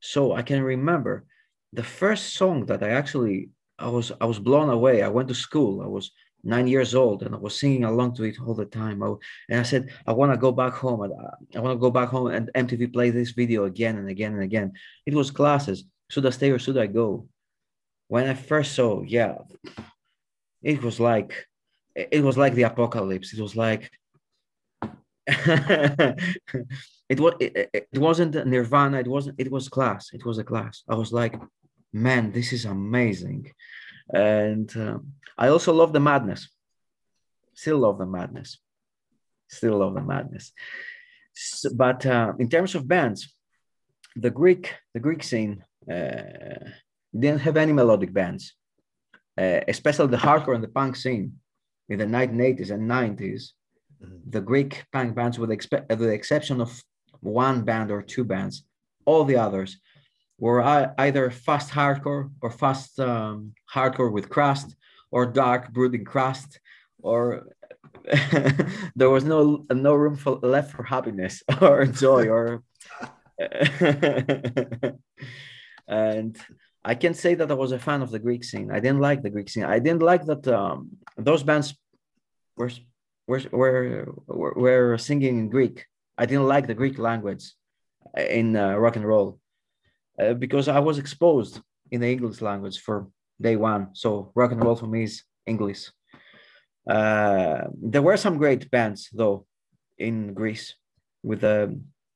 [0.00, 1.24] So I can remember
[1.72, 5.02] the first song that I actually I was I was blown away.
[5.02, 5.82] I went to school.
[5.82, 6.10] I was
[6.42, 9.02] nine years old and I was singing along to it all the time.
[9.02, 9.14] I,
[9.48, 11.02] and I said, I want to go back home.
[11.02, 11.06] I,
[11.56, 14.42] I want to go back home and MTV play this video again and again and
[14.42, 14.72] again.
[15.06, 15.84] It was classes.
[16.08, 17.28] Should I stay or should I go?
[18.08, 19.36] When I first saw, yeah,
[20.62, 21.46] it was like,
[21.94, 23.32] it was like the apocalypse.
[23.32, 23.90] It was like,
[25.26, 28.98] it was it, it wasn't Nirvana.
[28.98, 29.38] It wasn't.
[29.38, 30.12] It was Clash.
[30.12, 30.82] It was a Clash.
[30.88, 31.38] I was like,
[31.92, 33.52] man, this is amazing,
[34.12, 36.48] and um, I also love the madness.
[37.54, 38.58] Still love the madness.
[39.48, 40.52] Still love the madness.
[41.34, 43.34] So, but uh, in terms of bands,
[44.14, 46.68] the Greek the Greek scene uh,
[47.18, 48.54] didn't have any melodic bands,
[49.38, 51.32] uh, especially the hardcore and the punk scene
[51.88, 53.42] in the 1980s and 90s.
[54.02, 54.30] Mm-hmm.
[54.30, 56.82] The Greek punk bands, with, expe- with the exception of
[57.20, 58.64] one band or two bands,
[59.04, 59.78] all the others
[60.38, 60.62] were
[60.98, 64.76] either fast hardcore or fast um, hardcore with crust
[65.10, 66.60] or dark brooding crust
[67.02, 67.46] or
[68.96, 72.62] there was no no room for left for happiness or joy or
[75.88, 76.38] and
[76.84, 78.70] I can say that I was a fan of the Greek scene.
[78.70, 79.64] I didn't like the Greek scene.
[79.64, 81.74] I didn't like that um, those bands
[82.56, 82.70] were,
[83.26, 85.86] were were were singing in Greek.
[86.16, 87.52] I didn't like the Greek language
[88.16, 89.40] in uh, rock and roll
[90.18, 93.08] uh, because I was exposed in the English language for
[93.40, 93.88] day one.
[93.94, 95.90] So rock and roll for me is English.
[96.88, 99.46] Uh, there were some great bands though
[99.98, 100.74] in Greece
[101.22, 101.68] with uh,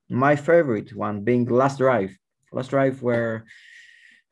[0.08, 2.16] my favorite one being Last Drive.
[2.52, 3.44] Last Drive were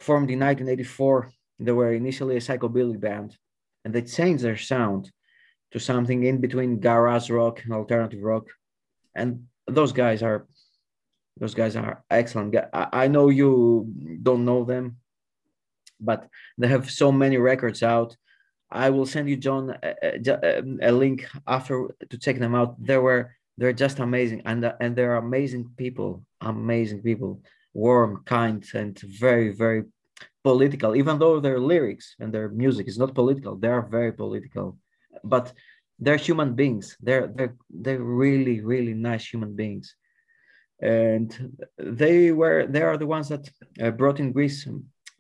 [0.01, 1.31] formed in 1984.
[1.59, 3.37] They were initially a psychobilly band
[3.85, 5.11] and they changed their sound
[5.73, 8.47] to something in between garage rock and alternative rock.
[9.15, 10.47] And those guys are
[11.39, 12.55] those guys are excellent.
[12.75, 13.91] I know you
[14.23, 14.99] don't know them,
[16.03, 18.17] but they have so many records out.
[18.71, 22.83] I will send you, John, a, a, link after to check them out.
[22.83, 27.43] They were they're just amazing, and and they're amazing people, amazing people,
[27.75, 29.85] warm, kind, and very very
[30.43, 30.97] political.
[30.97, 34.79] Even though their lyrics and their music is not political, they are very political,
[35.23, 35.53] but
[35.99, 36.97] they're human beings.
[37.01, 39.95] They're they're they're really really nice human beings,
[40.81, 43.49] and they were they are the ones that
[43.81, 44.67] uh, brought in Greece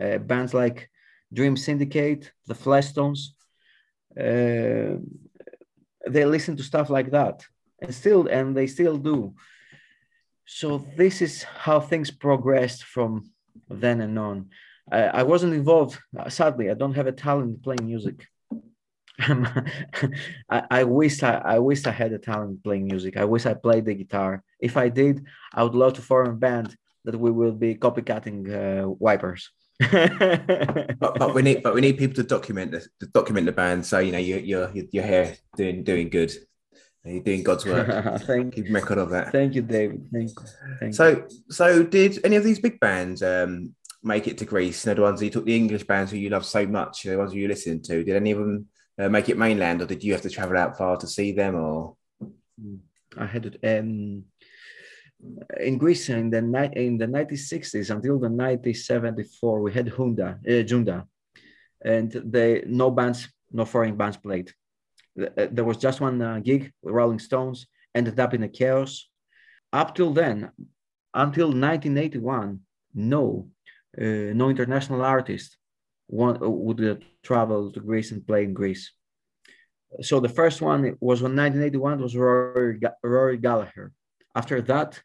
[0.00, 0.90] uh, bands like
[1.32, 3.28] Dream Syndicate, the Fleshtones.
[4.18, 4.98] Uh,
[6.08, 7.44] they listen to stuff like that,
[7.80, 9.34] and still and they still do.
[10.44, 13.30] So this is how things progressed from
[13.70, 14.50] then and on.
[14.90, 15.98] I wasn't involved.
[16.28, 18.26] Sadly, I don't have a talent playing music.
[19.18, 23.16] I, I wish I, I wish I had a talent playing music.
[23.16, 24.42] I wish I played the guitar.
[24.58, 25.24] If I did,
[25.54, 29.50] I would love to form a band that we will be copycatting uh, wipers.
[31.00, 33.84] but, but, we need but we need people to document the to document the band.
[33.84, 36.32] So you know your your your hair doing doing good.
[37.04, 38.20] You're doing God's work.
[38.22, 39.32] Thank Keep record of that.
[39.32, 40.08] Thank you, David.
[40.12, 40.46] Thank you.
[40.78, 41.28] Thank so you.
[41.50, 44.84] so did any of these big bands um, make it to Greece?
[44.84, 47.18] You know, the ones you took the English bands who you love so much, the
[47.18, 48.04] ones you listened to.
[48.04, 48.66] Did any of them
[49.00, 51.56] uh, make it mainland, or did you have to travel out far to see them?
[51.56, 51.96] Or
[53.16, 54.24] I had it um,
[55.60, 56.38] in Greece in the
[56.74, 59.60] in the 1960s until the 1974.
[59.60, 61.06] We had Hunda, uh, Junda,
[61.84, 64.52] and they no bands, no foreign bands played.
[65.20, 67.66] Uh, there was just one uh, gig Rolling Stones.
[67.94, 69.08] Ended up in a chaos.
[69.72, 70.50] Up till then,
[71.12, 72.60] until 1981,
[72.94, 73.48] no,
[73.98, 75.56] uh, no international artist
[76.06, 78.92] one, would uh, travel to Greece and play in Greece.
[80.00, 83.92] So the first one was in 1981 was Rory, Rory Gallagher.
[84.34, 85.02] After that,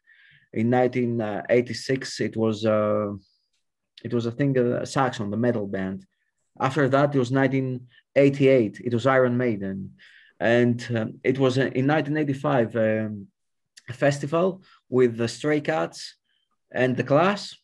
[0.52, 3.12] in 1986, it was uh,
[4.04, 6.06] it was I think a Saxon, the metal band.
[6.60, 8.80] After that, it was 1988.
[8.84, 9.94] It was Iron Maiden,
[10.40, 13.26] and um, it was in 1985 um,
[13.88, 16.16] a festival with the Stray Cats
[16.70, 17.54] and the Clash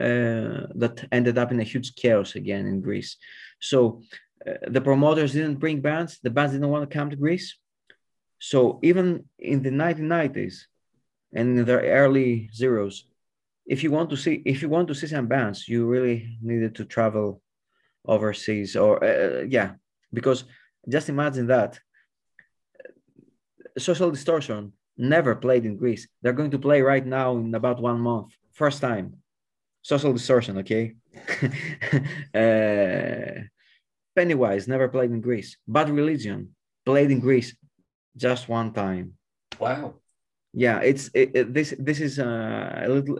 [0.00, 3.16] uh, that ended up in a huge chaos again in Greece.
[3.60, 4.02] So
[4.46, 6.18] uh, the promoters didn't bring bands.
[6.22, 7.56] The bands didn't want to come to Greece.
[8.38, 10.64] So even in the 1990s
[11.34, 13.04] and in the early zeros,
[13.66, 16.74] if you want to see if you want to see some bands, you really needed
[16.76, 17.40] to travel
[18.04, 19.72] overseas or uh, uh yeah,
[20.12, 20.44] because
[20.88, 21.78] just imagine that
[23.78, 26.08] social distortion never played in Greece.
[26.20, 29.22] They're going to play right now in about one month, first time
[29.82, 30.94] social distortion, okay?
[32.34, 33.42] uh,
[34.14, 35.56] Pennywise never played in Greece.
[35.66, 36.54] Bad Religion
[36.86, 37.54] played in Greece
[38.16, 39.14] just one time.
[39.58, 39.94] Wow.
[40.52, 41.74] Yeah, it's it, it, this.
[41.78, 43.18] This is uh, a little,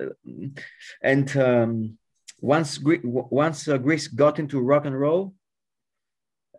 [1.03, 1.99] and um,
[2.41, 5.35] once once uh, Greece got into rock and roll,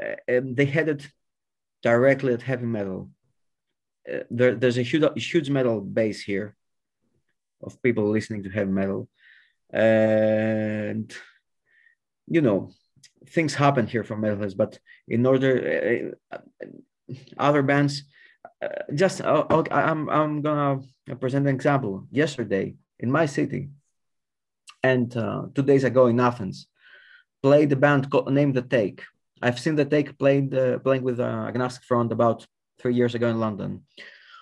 [0.04, 1.06] uh, um, they headed
[1.84, 3.12] directly at heavy metal.
[4.12, 6.56] Uh, there, there's a huge huge metal base here
[7.62, 9.08] of people listening to heavy metal
[9.72, 11.16] and
[12.28, 12.70] you know
[13.30, 16.38] things happen here for metalheads but in order uh,
[17.38, 18.04] other bands uh,
[18.94, 20.82] just uh, okay, I'm I'm gonna
[21.20, 22.08] present an example.
[22.12, 23.70] Yesterday in my city,
[24.82, 26.68] and uh, two days ago in Athens,
[27.42, 29.04] played the band called, named The Take.
[29.42, 32.46] I've seen The Take played uh, playing with uh, Agnostic Front about
[32.80, 33.84] three years ago in London.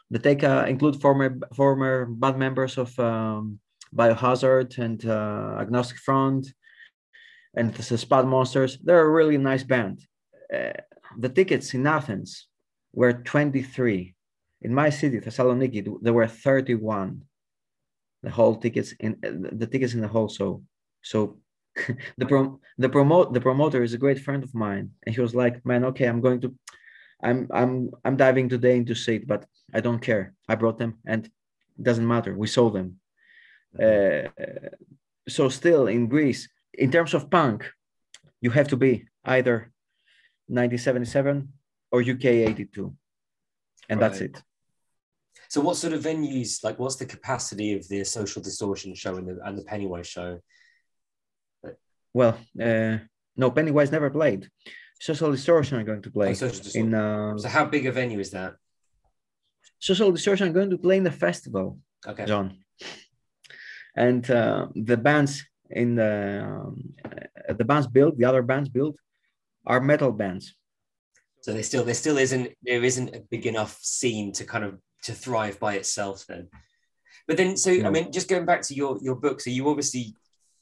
[0.10, 3.60] The Take uh, include former former band members of um,
[3.96, 6.48] Biohazard and uh, Agnostic Front
[7.56, 8.78] and the Spot Monsters.
[8.84, 10.02] They're a really nice band.
[10.54, 10.74] Uh,
[11.18, 12.48] the tickets in Athens
[12.94, 14.16] were 23.
[14.64, 17.22] In my city, Thessaloniki, there were 31.
[18.24, 20.64] The whole tickets in the tickets in the whole show.
[21.02, 21.40] So
[22.18, 25.34] the prom the promote the promoter is a great friend of mine, and he was
[25.34, 26.54] like, "Man, okay, I'm going to,
[27.24, 30.36] I'm I'm I'm diving today into seat, but I don't care.
[30.48, 32.36] I brought them, and it doesn't matter.
[32.36, 33.00] We sold them.
[33.82, 34.30] Uh,
[35.28, 37.72] so still in Greece, in terms of punk,
[38.42, 39.72] you have to be either
[40.48, 41.50] 1977
[41.92, 42.94] or UK 82.
[43.90, 44.10] And right.
[44.10, 44.42] that's it.
[45.50, 49.28] So what sort of venues, like what's the capacity of the social distortion show and
[49.28, 50.40] the, and the Pennywise show?
[52.14, 52.98] Well, uh,
[53.36, 54.50] no, Pennywise never played.
[55.00, 56.36] Social Distortion are going to play.
[56.40, 58.54] Oh, in, uh, so how big a venue is that?
[59.80, 62.26] Social Distortion are going to play in the festival, okay.
[62.26, 62.60] John.
[63.96, 66.94] And uh, the bands in the um,
[67.50, 68.96] the bands built, the other bands built,
[69.66, 70.56] are metal bands.
[71.42, 74.80] So there still there still isn't there isn't a big enough scene to kind of
[75.04, 76.50] to thrive by itself then.
[77.28, 80.16] But then so I mean just going back to your your book, so you obviously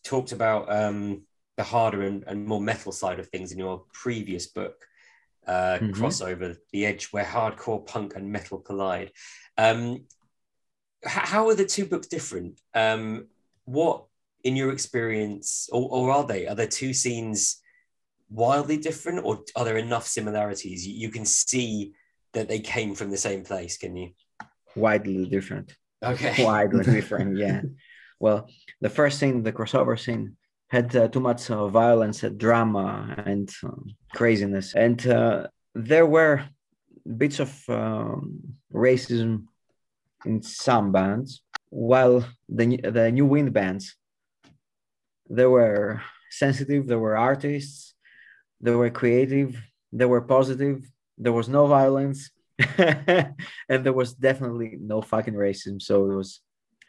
[0.04, 1.24] talked about um
[1.58, 4.86] the harder and, and more metal side of things in your previous book.
[5.46, 5.92] Uh, mm-hmm.
[5.92, 9.12] crossover, the edge where hardcore punk and metal collide.
[9.58, 10.06] Um,
[11.04, 12.62] how are the two books different?
[12.76, 13.28] Um,
[13.66, 14.06] what,
[14.44, 16.48] in your experience, or, or, are they?
[16.48, 17.62] Are there two scenes
[18.30, 20.88] wildly different, or are there enough similarities?
[20.88, 21.94] You, you can see
[22.34, 24.12] that they came from the same place, can you?
[24.76, 25.76] Widely different.
[26.04, 26.36] Okay.
[26.44, 27.62] Widely different, yeah.
[28.20, 28.50] Well,
[28.82, 30.36] the first scene, the crossover scene,
[30.70, 36.44] had uh, too much uh, violence, and drama, and um, craziness, and uh, there were
[37.18, 38.40] bits of um,
[38.72, 39.46] racism
[40.26, 43.96] in some bands, while the the new wind bands,
[45.30, 47.96] they were sensitive, they were artists,
[48.62, 50.90] they were creative, they were positive.
[51.18, 52.32] There was no violence,
[52.78, 55.82] and there was definitely no fucking racism.
[55.82, 56.42] So it was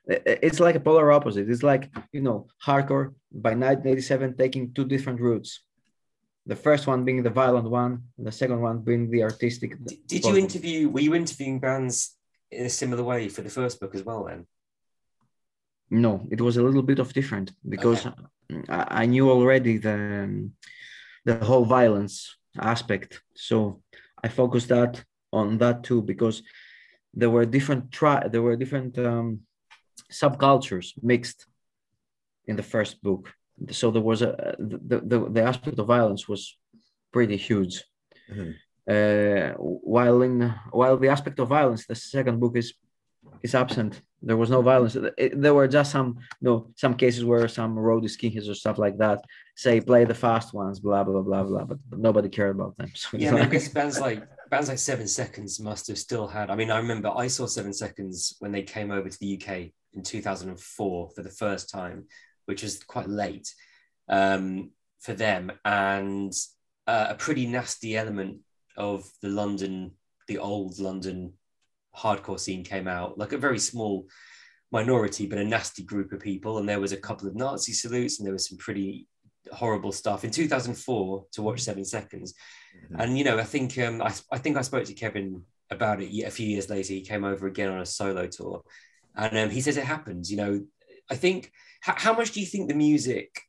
[0.06, 1.48] it's like a polar opposite.
[1.48, 5.62] It's like you know hardcore by 1987 taking two different routes.
[6.46, 9.76] The first one being the violent one, and the second one being the artistic.
[9.84, 10.88] Did, did you interview?
[10.88, 12.16] Were you interviewing bands
[12.50, 14.24] in a similar way for the first book as well?
[14.24, 14.46] Then.
[15.90, 18.62] No, it was a little bit of different because okay.
[18.68, 20.48] I, I, knew already the
[21.24, 23.82] the whole violence aspect, so
[24.22, 26.42] I focused that on that too because
[27.14, 29.40] there were different try there were different um,
[30.10, 31.46] subcultures mixed
[32.46, 33.32] in the first book.
[33.70, 36.56] So there was a the the, the aspect of violence was
[37.12, 37.84] pretty huge.
[38.30, 38.50] Mm-hmm.
[38.88, 42.74] Uh, while in while the aspect of violence, the second book is
[43.42, 44.00] is absent.
[44.22, 44.96] There was no violence.
[45.16, 48.78] It, there were just some you know some cases where some road skinheads or stuff
[48.78, 49.24] like that
[49.60, 52.90] say play the fast ones, blah blah blah blah, but, but nobody cared about them.
[52.94, 56.50] So yeah, I guess bands like bands like Seven Seconds must have still had.
[56.50, 59.72] I mean, I remember I saw Seven Seconds when they came over to the UK
[59.92, 62.06] in 2004 for the first time,
[62.46, 63.52] which was quite late
[64.08, 66.32] um, for them, and
[66.86, 68.38] uh, a pretty nasty element
[68.76, 69.92] of the London,
[70.26, 71.34] the old London
[72.00, 74.06] hardcore scene came out, like a very small
[74.72, 76.58] minority, but a nasty group of people.
[76.58, 79.06] And there was a couple of Nazi salutes, and there was some pretty
[79.52, 82.34] horrible stuff in 2004 to watch Seven Seconds.
[82.84, 83.00] Mm-hmm.
[83.00, 86.24] And you know, I think um, I, I think I spoke to Kevin about it
[86.24, 86.92] a few years later.
[86.92, 88.62] He came over again on a solo tour,
[89.16, 90.30] and um, he says it happens.
[90.30, 90.64] You know,
[91.10, 93.40] I think how, how much do you think the music?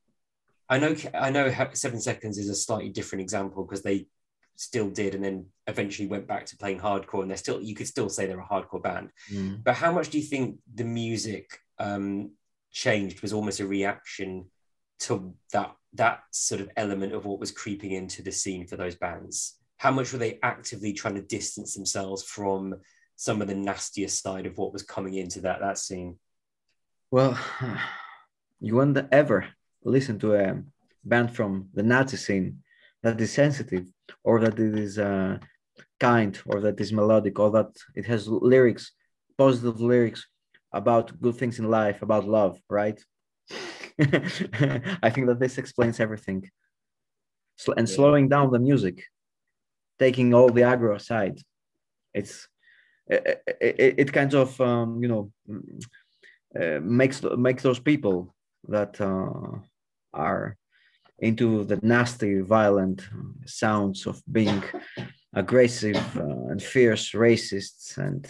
[0.70, 4.08] I know I know Seven Seconds is a slightly different example because they
[4.56, 7.88] still did and then eventually went back to playing hardcore and they're still you could
[7.88, 9.62] still say they're a hardcore band mm.
[9.64, 12.32] but how much do you think the music um,
[12.72, 14.46] changed was almost a reaction
[15.00, 18.96] to that that sort of element of what was creeping into the scene for those
[18.96, 22.76] bands how much were they actively trying to distance themselves from
[23.22, 26.18] some of the nastiest side of what was coming into that that scene?
[27.12, 27.38] Well,
[28.60, 29.48] you won't ever
[29.84, 30.64] listen to a
[31.04, 32.64] band from the Nazi scene
[33.04, 33.86] that is sensitive
[34.24, 35.38] or that it is uh,
[36.00, 38.92] kind or that is melodic or that it has lyrics,
[39.38, 40.28] positive lyrics
[40.74, 43.00] about good things in life, about love, right?
[44.00, 46.50] I think that this explains everything.
[47.58, 49.04] so, And slowing down the music,
[50.00, 51.40] taking all the aggro aside,
[52.14, 52.48] it's
[53.08, 55.32] it, it, it kind of um, you know
[56.60, 58.34] uh, makes makes those people
[58.68, 59.60] that uh,
[60.14, 60.58] are
[61.22, 63.08] into the nasty, violent
[63.46, 64.62] sounds of being
[65.34, 68.28] aggressive uh, and fierce racists, and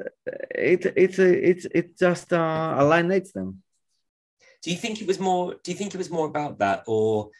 [0.00, 0.08] uh,
[0.54, 3.62] it it it it just uh, alienates them.
[4.62, 5.56] Do you think it was more?
[5.62, 7.30] Do you think it was more about that, or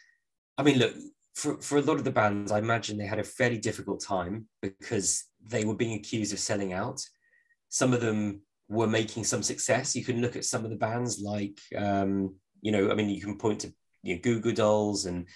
[0.58, 0.94] I mean, look,
[1.34, 4.48] for for a lot of the bands, I imagine they had a fairly difficult time
[4.62, 7.00] because they were being accused of selling out.
[7.68, 9.94] Some of them were making some success.
[9.94, 13.20] You can look at some of the bands like, um, you know, I mean, you
[13.20, 13.72] can point to
[14.06, 15.26] you know, Goo Goo Dolls and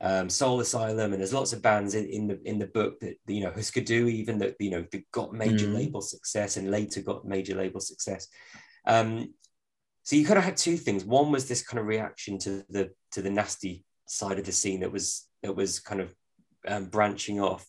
[0.00, 3.16] um, Soul Asylum, and there's lots of bands in, in the in the book that
[3.26, 5.74] you know Husker Du even that you know that got major mm.
[5.74, 8.28] label success and later got major label success.
[8.86, 9.34] Um,
[10.02, 11.04] so you kind of had two things.
[11.04, 14.80] One was this kind of reaction to the to the nasty side of the scene
[14.80, 16.14] that was that was kind of
[16.68, 17.66] um, branching off.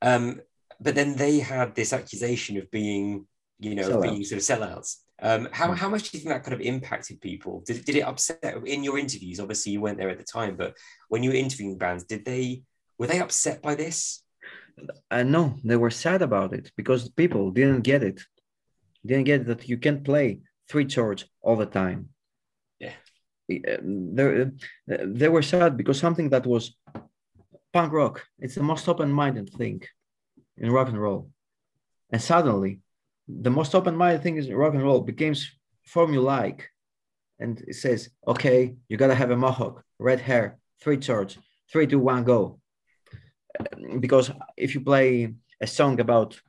[0.00, 0.40] Um,
[0.80, 3.26] but then they had this accusation of being,
[3.58, 4.96] you know, being sort of sellouts.
[5.22, 5.74] Um, how, hmm.
[5.74, 7.62] how much do you think that kind of impacted people?
[7.64, 9.38] Did, did it upset in your interviews?
[9.38, 10.76] Obviously, you weren't there at the time, but
[11.08, 12.62] when you were interviewing bands, did they
[12.98, 14.22] were they upset by this?
[15.10, 18.20] Uh, no, they were sad about it because people didn't get it.
[19.06, 22.08] Didn't get that you can't play three chords all the time.
[22.78, 22.94] Yeah,
[23.52, 24.46] uh, they, uh,
[24.88, 26.76] they were sad because something that was
[27.72, 28.24] punk rock.
[28.38, 29.82] It's the most open-minded thing
[30.56, 31.30] in rock and roll,
[32.10, 32.80] and suddenly
[33.28, 35.50] the most open-minded thing is rock and roll becomes
[35.88, 36.62] formulaic
[37.38, 41.38] and it says okay you gotta have a mohawk red hair three chords
[41.72, 42.58] three two one go.
[44.00, 46.40] Because if you play a song about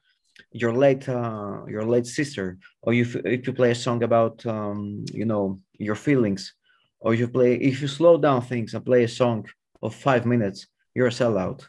[0.51, 5.05] your late uh, your late sister or if, if you play a song about um,
[5.13, 6.53] you know your feelings
[6.99, 9.45] or you play if you slow down things and play a song
[9.81, 11.67] of five minutes you're a sellout.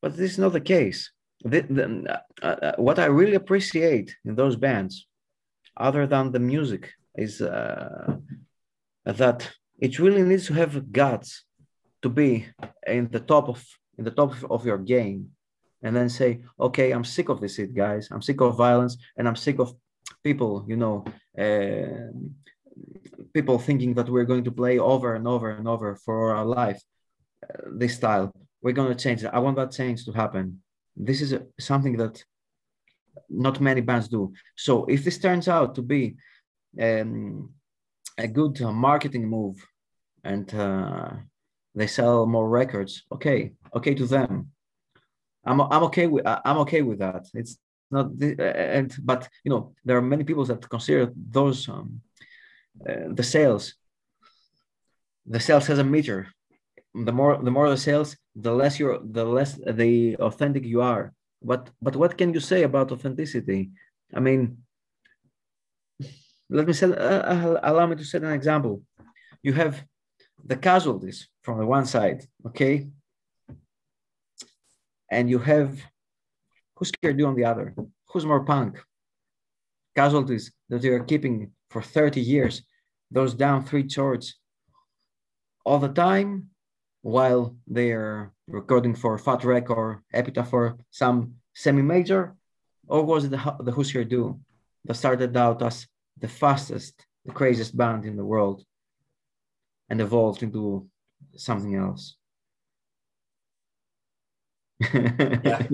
[0.00, 1.10] But this is not the case
[1.44, 5.06] the, the, uh, uh, what I really appreciate in those bands,
[5.76, 8.16] other than the music, is uh,
[9.04, 11.44] that it really needs to have guts
[12.02, 12.46] to be
[12.86, 13.64] in the top of
[13.96, 15.30] in the top of your game,
[15.82, 18.08] and then say, okay, I'm sick of this shit, guys.
[18.12, 19.74] I'm sick of violence, and I'm sick of
[20.22, 21.04] people, you know,
[21.36, 22.12] uh,
[23.34, 26.80] people thinking that we're going to play over and over and over for our life.
[27.42, 28.32] Uh, this style,
[28.62, 29.30] we're going to change it.
[29.32, 30.62] I want that change to happen
[30.98, 32.22] this is something that
[33.28, 34.32] not many bands do.
[34.56, 36.16] So if this turns out to be
[36.80, 37.50] um,
[38.16, 39.56] a good uh, marketing move
[40.24, 41.10] and uh,
[41.74, 44.50] they sell more records, okay, okay to them.
[45.44, 47.26] I'm, I'm okay with I'm okay with that.
[47.32, 47.56] It's
[47.90, 48.34] not the,
[48.78, 52.02] and but you know there are many people that consider those um,
[52.86, 53.74] uh, the sales.
[55.26, 56.28] The sales has a meter
[57.04, 61.12] the more the more the sales the less you're the less the authentic you are.
[61.42, 63.70] But but what can you say about authenticity?
[64.14, 64.58] I mean
[66.50, 68.82] let me say uh, uh, allow me to set an example.
[69.42, 69.84] You have
[70.44, 72.88] the casualties from the one side okay?
[75.10, 75.80] And you have
[76.78, 77.74] Husker Du on the other?
[78.08, 78.78] Who's more punk?
[79.96, 82.62] Casualties that you are keeping for 30 years
[83.10, 84.38] those down three chords
[85.64, 86.50] all the time
[87.02, 92.34] while they're recording for Fat or Epitaph or some semi-major,
[92.86, 94.38] or was it the, the Husker Du
[94.84, 95.86] that started out as
[96.18, 98.64] the fastest, the craziest band in the world
[99.88, 100.88] and evolved into
[101.36, 102.16] something else?
[104.94, 105.66] yeah.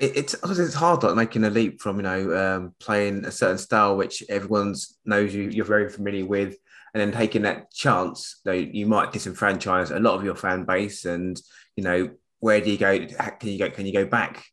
[0.00, 3.58] It, it's it's hard like making a leap from you know um, playing a certain
[3.58, 6.56] style which everyone knows you you're very familiar with
[6.94, 11.04] and then taking that chance, though you might disenfranchise a lot of your fan base.
[11.04, 11.40] And
[11.76, 12.98] you know, where do you go?
[12.98, 13.70] Can you go?
[13.70, 14.44] Can you go back?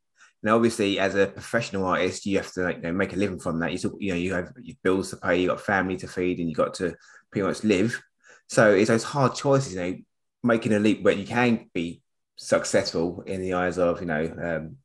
[0.44, 3.40] Now, obviously, as a professional artist, you have to like, you know, make a living
[3.40, 3.72] from that.
[3.72, 4.52] You still, you know, you have
[4.84, 6.96] bills to pay, you got family to feed, and you got to
[7.32, 8.02] pretty much live.
[8.50, 9.98] So it's those hard choices, you know,
[10.44, 12.02] making a leap where you can be
[12.38, 14.78] successful in the eyes of, you know, um,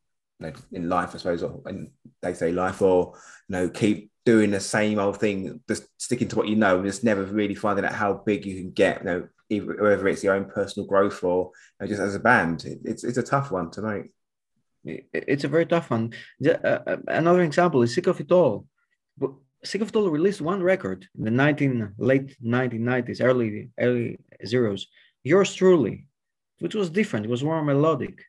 [0.73, 1.91] in life, I suppose, or in
[2.23, 3.15] day life, or
[3.49, 6.85] you know, keep doing the same old thing, just sticking to what you know, and
[6.85, 8.99] just never really finding out how big you can get.
[9.01, 12.21] You know, either, whether it's your own personal growth or you know, just as a
[12.21, 14.11] band, it, it's it's a tough one to make.
[14.85, 16.13] It's a very tough one.
[16.45, 18.67] Uh, uh, another example is Sick of It All.
[19.65, 24.89] Sick of It All released one record in the 19 late 1990s, early early zeros.
[25.25, 26.07] Yours truly,
[26.59, 27.27] which was different.
[27.27, 28.23] It was more melodic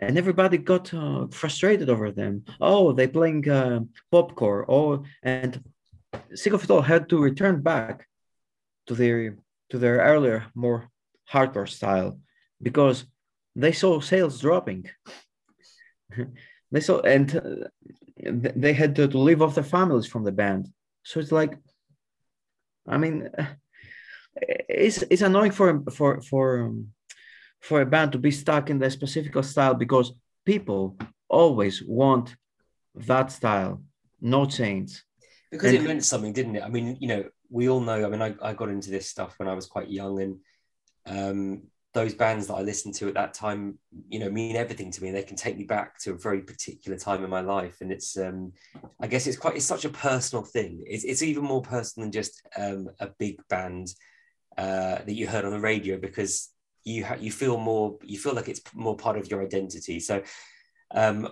[0.00, 2.44] and everybody got uh, frustrated over them.
[2.60, 3.80] Oh, they're playing uh,
[4.10, 4.64] popcorn.
[4.68, 5.62] Oh, and
[6.34, 8.06] Sick of It All had to return back
[8.86, 9.36] to their
[9.70, 10.88] to their earlier, more
[11.30, 12.18] hardcore style
[12.62, 13.04] because
[13.54, 14.88] they saw sales dropping.
[16.72, 17.68] they saw and uh,
[18.56, 20.68] they had to, to leave off their families from the band.
[21.02, 21.58] So it's like,
[22.86, 23.30] I mean,
[24.36, 26.88] it's it's annoying for for for um,
[27.60, 30.12] for a band to be stuck in their specific style because
[30.44, 30.96] people
[31.28, 32.36] always want
[32.94, 33.82] that style,
[34.20, 35.02] no change.
[35.50, 36.62] Because and, it meant something, didn't it?
[36.62, 38.04] I mean, you know, we all know.
[38.04, 40.36] I mean, I, I got into this stuff when I was quite young, and
[41.06, 41.62] um,
[41.94, 43.78] those bands that I listened to at that time,
[44.08, 45.10] you know, mean everything to me.
[45.10, 48.18] They can take me back to a very particular time in my life, and it's,
[48.18, 48.52] um,
[49.00, 50.84] I guess, it's quite, it's such a personal thing.
[50.86, 53.88] It's, it's even more personal than just um, a big band
[54.58, 56.50] uh, that you heard on the radio because
[56.88, 60.00] you ha- you feel more, you feel like it's more part of your identity.
[60.00, 60.22] So,
[60.92, 61.28] um,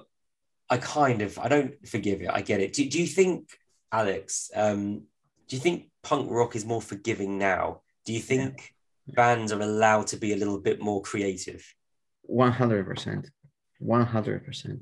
[0.69, 2.31] I kind of, I don't forgive it.
[2.33, 2.73] I get it.
[2.73, 3.51] Do, do you think,
[3.93, 4.51] Alex?
[4.55, 5.05] Um,
[5.49, 7.83] do you think punk rock is more forgiving now?
[8.05, 8.55] Do you think?
[8.57, 8.65] Yeah
[9.09, 11.75] bands are allowed to be a little bit more creative
[12.29, 13.27] 100%
[13.83, 14.81] 100%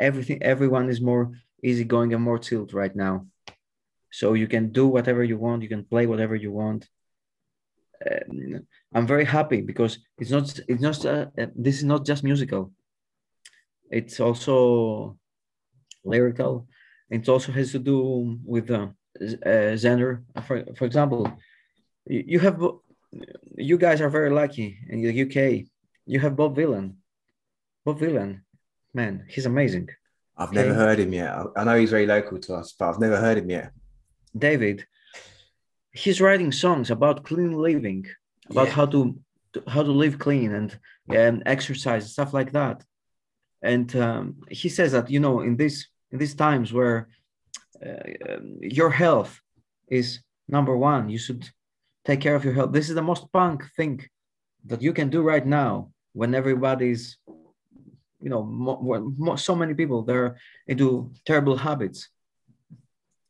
[0.00, 1.32] everything everyone is more
[1.62, 3.26] easygoing and more tilt right now
[4.10, 6.88] so you can do whatever you want you can play whatever you want
[8.10, 12.24] um, i'm very happy because it's not it's not uh, uh this is not just
[12.24, 12.72] musical
[13.90, 15.16] it's also
[16.04, 16.66] lyrical
[17.10, 18.88] it also has to do with uh,
[19.46, 21.30] uh, genre for, for example
[22.08, 22.60] you have
[23.56, 25.66] you guys are very lucky in the UK.
[26.06, 26.94] You have Bob Vylan.
[27.84, 28.40] Bob Vylan,
[28.94, 29.88] man, he's amazing.
[30.36, 30.56] I've okay?
[30.56, 31.34] never heard him yet.
[31.56, 33.72] I know he's very local to us, but I've never heard him yet.
[34.36, 34.86] David,
[35.96, 38.06] he's writing songs about clean living,
[38.50, 38.74] about yeah.
[38.74, 39.18] how to,
[39.54, 40.78] to, how to live clean and
[41.08, 42.84] and exercise stuff like that.
[43.62, 47.08] And um, he says that you know in this in these times where
[47.84, 49.40] uh, um, your health
[49.88, 51.48] is number one, you should
[52.04, 52.72] take care of your health.
[52.72, 54.04] This is the most punk thing
[54.66, 57.18] that you can do right now when everybody's,
[58.20, 60.36] you know, so many people they're
[60.66, 62.08] into terrible habits.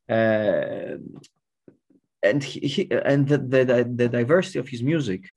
[0.08, 0.98] Uh,
[2.30, 5.30] and he, he, and the, the, the diversity of his music,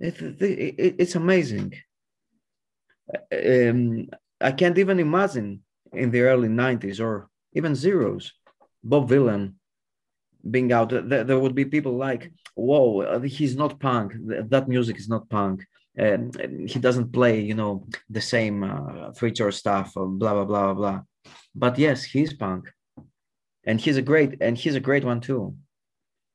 [0.00, 1.74] it, it, it's amazing.
[3.32, 4.08] Um,
[4.40, 8.32] I can't even imagine in the early 90s or even zeros,
[8.82, 9.54] Bob Vylan
[10.50, 10.88] being out.
[10.90, 14.12] There, there would be people like whoa he's not punk.
[14.50, 15.64] That music is not punk.
[15.94, 21.00] And he doesn't play you know the same uh, feature stuff blah blah blah blah.
[21.54, 22.72] But yes he's punk
[23.64, 25.54] and he's a great and he's a great one too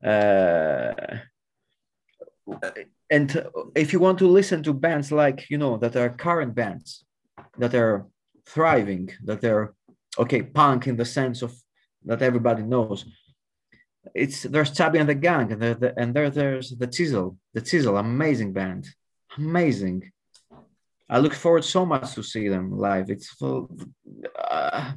[0.03, 0.93] uh,
[3.09, 7.05] and if you want to listen to bands like you know that are current bands
[7.57, 8.05] that are
[8.45, 9.73] thriving that are
[10.17, 11.53] okay punk in the sense of
[12.05, 13.05] that everybody knows
[14.13, 17.97] it's there's Chubby and the Gang, and, the, and there there's the Chisel, the Chisel,
[17.97, 18.87] amazing band,
[19.37, 20.11] amazing.
[21.09, 23.09] I look forward so much to see them live.
[23.09, 23.69] It's full,
[24.37, 24.93] uh,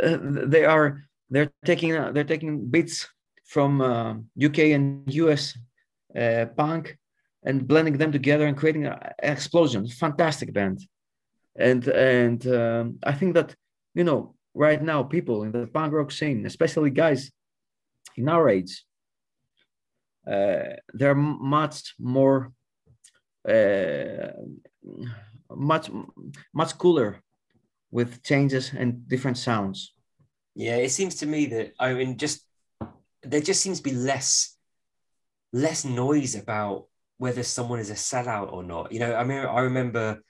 [0.00, 3.08] uh, they are they're taking uh, they're taking bits
[3.46, 3.80] from
[4.42, 5.56] UK uh, and US
[6.18, 6.96] uh, punk
[7.44, 9.86] and blending them together and creating an explosion.
[9.86, 10.80] Fantastic band,
[11.56, 13.54] and and um, I think that
[13.94, 17.30] you know right now people in the punk rock scene, especially guys
[18.16, 18.84] in our age,
[20.30, 22.52] uh, they're much more,
[25.50, 25.90] much
[26.54, 27.22] much cooler
[27.92, 29.94] with changes and different sounds.
[30.56, 32.44] Yeah, it seems to me that I mean, just
[33.22, 34.56] there just seems to be less
[35.52, 36.86] less noise about
[37.18, 38.90] whether someone is a sellout or not.
[38.90, 40.22] You know, I mean, I remember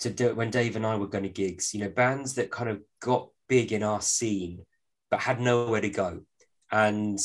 [0.00, 1.72] to do when Dave and I were going to gigs.
[1.72, 4.64] You know, bands that kind of got big in our scene
[5.08, 6.20] but had nowhere to go
[6.72, 7.18] and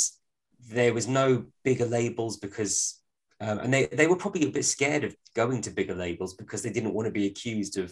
[0.69, 3.01] there was no bigger labels because
[3.39, 6.61] um, and they, they were probably a bit scared of going to bigger labels because
[6.61, 7.91] they didn't want to be accused of,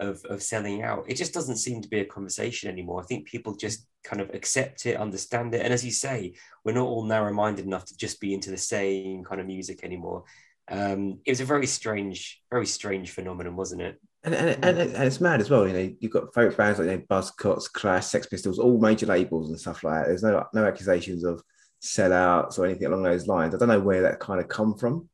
[0.00, 3.26] of of selling out it just doesn't seem to be a conversation anymore i think
[3.26, 6.34] people just kind of accept it understand it and as you say
[6.64, 10.24] we're not all narrow-minded enough to just be into the same kind of music anymore
[10.72, 15.04] um, it was a very strange very strange phenomenon wasn't it and, and, and, and,
[15.04, 15.94] it's mad as well, you know.
[15.98, 19.58] You've got favorite bands like you know, Buzzcocks, Clash, Sex Pistols, all major labels and
[19.58, 20.08] stuff like that.
[20.08, 21.42] There's no no accusations of
[21.82, 23.54] sellouts or anything along those lines.
[23.54, 25.08] I don't know where that kind of come from.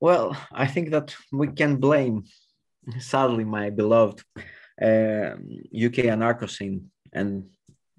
[0.00, 2.24] Well, I think that we can blame,
[2.98, 4.22] sadly, my beloved
[4.80, 5.34] uh,
[5.86, 7.44] UK anarcho scene and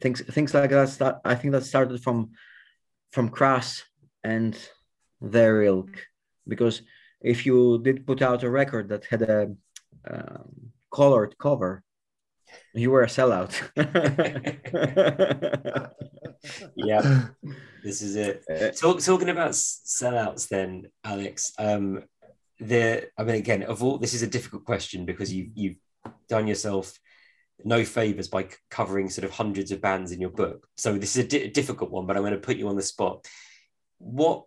[0.02, 0.90] things things like that.
[0.90, 2.32] Start, I think that started from
[3.12, 3.84] from Crass
[4.24, 4.58] and
[5.22, 6.08] their ilk
[6.48, 6.82] because
[7.22, 9.52] if you did put out a record that had a
[10.10, 11.84] um, colored cover,
[12.74, 13.54] you were a sellout.
[16.76, 17.28] yeah,
[17.84, 18.44] this is it.
[18.50, 21.52] Uh, Talk, talking about sellouts, then, Alex.
[21.58, 22.04] Um,
[22.60, 25.78] the I mean, again, of all this is a difficult question because you've you've
[26.28, 26.98] done yourself
[27.66, 30.68] no favors by covering sort of hundreds of bands in your book.
[30.78, 32.82] So this is a di- difficult one, but I'm going to put you on the
[32.82, 33.28] spot.
[33.98, 34.44] What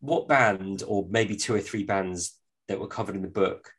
[0.00, 2.38] what band or maybe two or three bands
[2.68, 3.72] that were covered in the book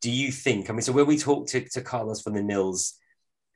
[0.00, 0.68] do you think?
[0.68, 2.94] I mean, so when we talked to, to Carlos from the Nils,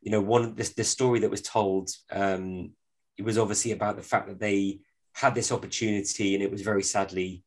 [0.02, 2.72] you know, one the, the story that was told, um,
[3.16, 4.80] it was obviously about the fact that they
[5.12, 7.42] had this opportunity and it was very sadly,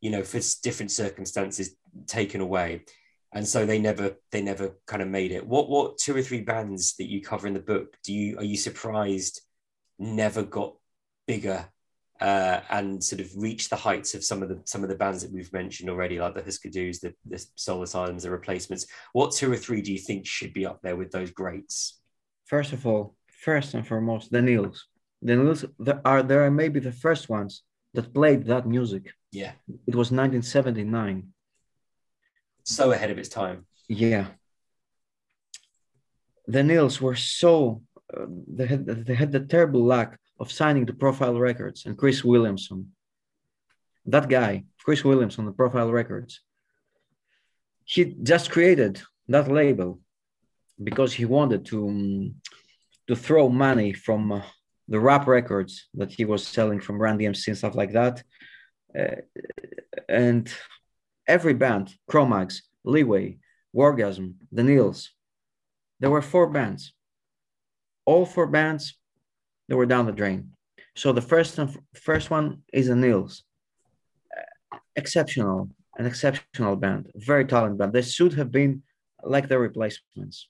[0.00, 1.76] you know, for different circumstances
[2.06, 2.84] taken away.
[3.32, 5.46] And so they never they never kind of made it.
[5.46, 8.44] What what two or three bands that you cover in the book do you are
[8.44, 9.40] you surprised
[9.98, 10.74] never got
[11.26, 11.68] bigger
[12.20, 15.22] uh, and sort of reach the heights of some of the some of the bands
[15.22, 18.86] that we've mentioned already, like the Husker Dus, the, the Soul Asylums, the Replacements.
[19.12, 21.98] What two or three do you think should be up there with those greats?
[22.46, 24.86] First of all, first and foremost, the Nils.
[25.22, 27.62] The there are there are maybe the first ones
[27.94, 29.12] that played that music.
[29.32, 29.52] Yeah,
[29.86, 31.32] It was 1979.
[32.64, 33.66] so ahead of its time.
[33.88, 34.26] Yeah.
[36.46, 37.82] The Nils were so
[38.12, 38.26] uh,
[38.56, 42.92] they had they had the terrible lack of signing to Profile Records and Chris Williamson.
[44.06, 46.40] That guy, Chris Williamson, the Profile Records,
[47.84, 50.00] he just created that label
[50.82, 52.34] because he wanted to um,
[53.06, 54.42] to throw money from uh,
[54.90, 58.22] the rap records that he was selling from Run-DMC and stuff like that.
[58.98, 59.22] Uh,
[60.08, 60.52] and
[61.26, 63.38] every band, Cro-Mags, Leeway,
[63.74, 65.10] Wargasm, The Nils,
[66.00, 66.92] there were four bands.
[68.04, 68.98] All four bands,
[69.68, 70.50] they were down the drain.
[70.96, 71.58] So the first
[71.94, 73.44] first one is The Nils.
[74.96, 75.68] Exceptional,
[75.98, 77.92] an exceptional band, very talented band.
[77.92, 78.82] They should have been
[79.22, 80.48] like the replacements.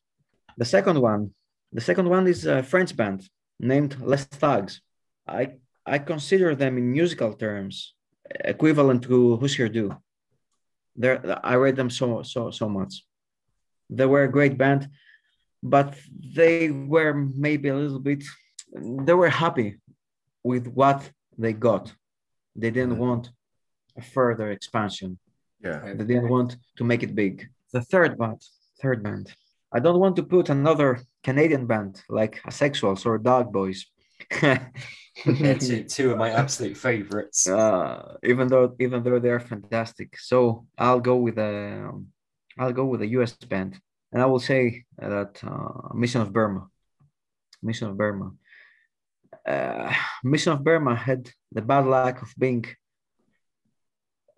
[0.57, 1.33] The second one,
[1.73, 3.29] the second one is a French band
[3.61, 4.81] named Les Thugs.
[5.27, 7.95] I I consider them in musical terms
[8.45, 9.97] equivalent to Husker Du.
[10.97, 13.05] There, I read them so so so much.
[13.89, 14.89] They were a great band,
[15.63, 15.95] but
[16.35, 18.25] they were maybe a little bit.
[18.73, 19.79] They were happy
[20.43, 21.93] with what they got.
[22.55, 23.31] They didn't want
[23.97, 25.19] a further expansion.
[25.63, 25.95] Yeah.
[25.95, 27.49] They didn't want to make it big.
[27.73, 28.43] The third band,
[28.81, 29.33] third band.
[29.73, 33.87] I don't want to put another Canadian band like Asexuals or Doughboys.
[35.23, 37.49] Two, two of my absolute favorites.
[37.49, 40.19] uh, even though even though they're fantastic.
[40.19, 41.91] So I'll go with a
[42.59, 43.79] I'll go with a US band,
[44.13, 46.69] and I will say that uh, Mission of Burma.
[47.63, 48.33] Mission of Burma.
[49.47, 49.93] Uh,
[50.25, 52.65] Mission of Burma had the bad luck of being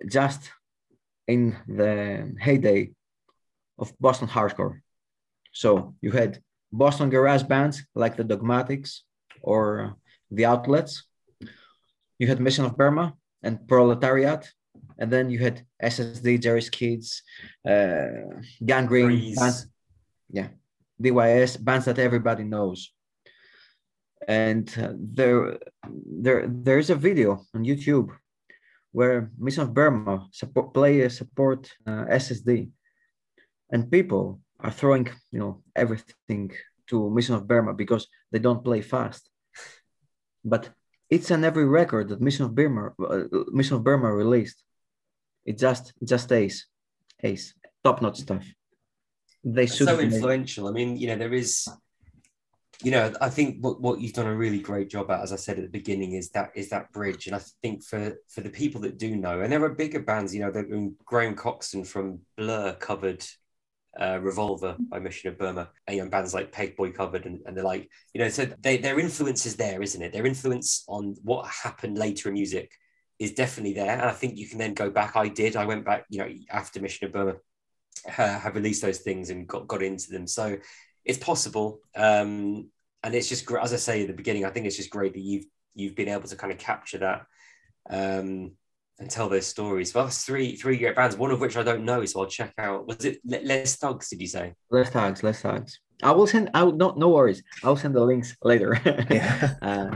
[0.09, 0.51] just
[1.29, 2.91] in the heyday
[3.79, 4.81] of Boston hardcore.
[5.53, 6.41] So you had
[6.73, 9.05] Boston garage bands like the Dogmatics
[9.43, 9.97] or
[10.31, 11.05] the Outlets.
[12.19, 14.51] You had Mission of Burma and Proletariat,
[14.99, 17.23] and then you had SSD, Jerry's Kids,
[17.69, 18.07] uh,
[18.65, 19.67] Gang Green, bands,
[20.31, 20.49] yeah,
[21.01, 22.93] DYS bands that everybody knows.
[24.29, 25.59] And uh, there,
[25.91, 28.11] there, there is a video on YouTube
[28.93, 32.71] where Mission of Burma support, play support uh, SSD,
[33.71, 36.53] and people are throwing, you know, everything
[36.89, 39.29] to Mission of Burma because they don't play fast.
[40.45, 40.71] But
[41.11, 44.63] it's an every record that Mission of Burma, uh, Mission of Burma released.
[45.45, 46.67] It just, it just ace,
[47.23, 47.55] ace,
[47.85, 48.47] top notch stuff.
[49.45, 50.69] They should so influential.
[50.69, 51.69] I mean, you know, there is,
[52.85, 55.37] you know, I think what, what you've done a really great job at, as I
[55.37, 57.27] said at the beginning, is that is that bridge.
[57.27, 60.33] And I think for for the people that do know, and there are bigger bands,
[60.33, 63.25] you know, that Graham Coxon from Blur covered
[64.01, 67.57] uh, Revolver by Mission of Burma, and you know, bands like Pegboy covered, and, and
[67.57, 70.13] they're like, you know, so they, their influence is there, isn't it?
[70.13, 72.73] Their influence on what happened later in music
[73.19, 73.91] is definitely there.
[73.91, 75.17] And I think you can then go back.
[75.17, 75.57] I did.
[75.57, 77.35] I went back, you know, after Mission of Burma
[78.07, 80.27] uh, have released those things and got, got into them.
[80.27, 80.59] So
[81.05, 81.81] it's possible.
[81.95, 82.71] Um,
[83.03, 83.51] and it's just.
[83.53, 86.09] As I say at the beginning, I think it's just great that you've you've been
[86.09, 87.27] able to kind of capture that
[87.91, 88.53] um,
[89.03, 89.93] and tell those stories.
[89.95, 92.53] Well, that's three three great bands, one of which I don't know, so I'll check
[92.57, 92.87] out.
[92.87, 94.09] Was it Le- Les Thugs?
[94.09, 94.55] Did you say?
[94.71, 95.81] Less tags, less tags.
[96.03, 96.51] I will send.
[96.55, 96.67] out.
[96.67, 97.43] will, no, no worries.
[97.65, 98.79] I'll send the links later.
[99.11, 99.55] Yeah.
[99.61, 99.91] uh,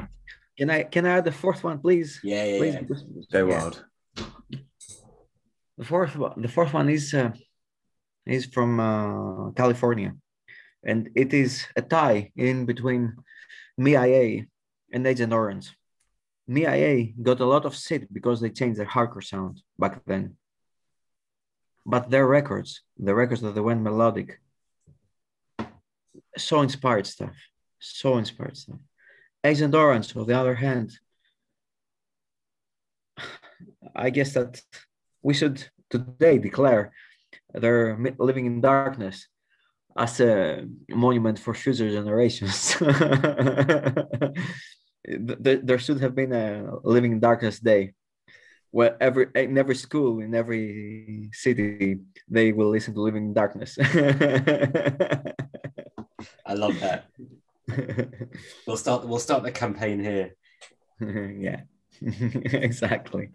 [0.59, 2.21] can I can I add the fourth one, please?
[2.23, 2.75] Yeah, yeah, Please.
[2.75, 3.23] yeah.
[3.33, 3.59] Go yeah.
[3.59, 3.85] wild.
[5.79, 7.31] The fourth one, the fourth one is uh,
[8.27, 10.15] is from uh, California,
[10.85, 13.15] and it is a tie in between
[13.79, 14.47] MIA
[14.93, 15.71] and Agent Orange.
[16.49, 20.37] MIA got a lot of shit because they changed their hardcore sound back then.
[21.85, 24.41] But their records, the records that they went melodic,
[26.37, 27.35] so inspired stuff,
[27.79, 28.79] so inspired stuff.
[29.45, 30.93] Agent Orange, on the other hand,
[33.95, 34.61] I guess that
[35.23, 36.93] we should today declare
[37.55, 39.29] they're living in darkness
[39.97, 42.77] as a monument for future generations.
[45.07, 47.93] there should have been a living in darkness day
[48.71, 51.99] where every in every school in every city
[52.29, 53.79] they will listen to living in darkness.
[56.45, 57.07] I love that.
[58.67, 60.35] We'll start we'll start the campaign here.
[61.47, 61.61] Yeah.
[62.69, 63.31] Exactly.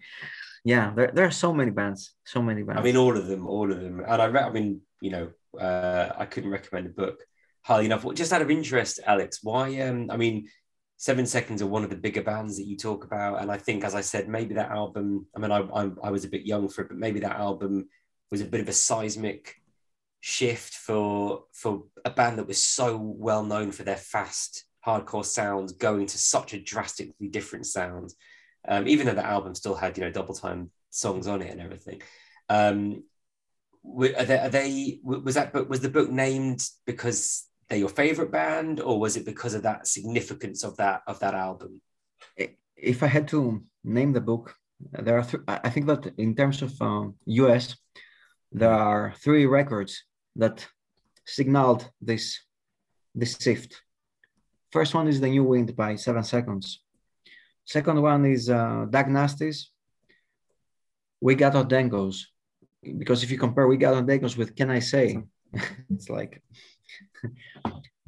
[0.63, 2.79] Yeah there, there are so many bands so many bands.
[2.79, 3.99] i mean all of them all of them.
[4.07, 5.25] And i re- i mean you know
[5.59, 7.17] uh, i couldn't recommend a book
[7.63, 8.05] highly enough.
[8.13, 10.47] Just out of interest alex why um i mean
[11.01, 13.83] seven seconds are one of the bigger bands that you talk about and i think
[13.83, 16.69] as i said maybe that album i mean i, I, I was a bit young
[16.69, 17.87] for it but maybe that album
[18.29, 19.55] was a bit of a seismic
[20.19, 25.71] shift for for a band that was so well known for their fast hardcore sounds
[25.73, 28.13] going to such a drastically different sound
[28.67, 31.61] um, even though the album still had you know double time songs on it and
[31.61, 32.01] everything.
[32.49, 33.03] Um,
[33.83, 38.31] are they, are they was that book was the book named because they're your favorite
[38.31, 41.81] band or was it because of that significance of that of that album?
[42.75, 44.55] If i had to name the book
[45.05, 47.75] there are th- i think that in terms of um, us
[48.51, 50.03] there are three records
[50.35, 50.67] that
[51.25, 52.39] signaled this
[53.15, 53.81] this shift.
[54.71, 56.81] First one is the new wind by seven seconds.
[57.65, 59.67] Second one is uh, Diagnostis.
[61.19, 62.27] Wig Out at Denko's
[62.97, 65.21] because if you compare Wig Out at Denko's with Can I Say,
[65.89, 66.41] it's like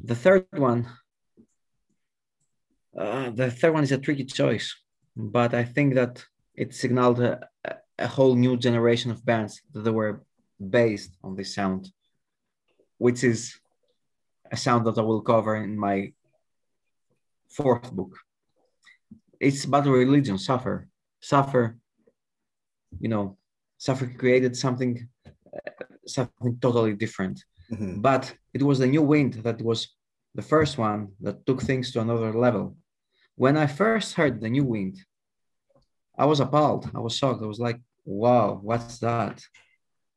[0.03, 0.89] the third one.
[2.97, 4.76] Uh, the third one is a tricky choice,
[5.16, 6.24] but I think that
[6.55, 7.39] it signaled a,
[7.97, 10.24] a whole new generation of bands that were
[10.59, 11.91] based on this sound,
[12.99, 13.57] which is
[14.51, 16.14] a sound that I will cover in my
[17.49, 18.16] fourth book
[19.43, 20.88] it's about religion, Suffer.
[21.20, 21.78] Suffer,
[22.99, 23.38] you know,
[23.78, 25.72] Suffer created something, uh,
[26.07, 27.43] something totally different.
[27.72, 28.01] Mm-hmm.
[28.01, 29.89] But it was the new wind that was
[30.36, 32.76] the first one that took things to another level.
[33.36, 34.97] When I first heard the new wind,
[36.18, 36.89] I was appalled.
[36.93, 37.41] I was shocked.
[37.41, 39.41] I was like, wow, what's that?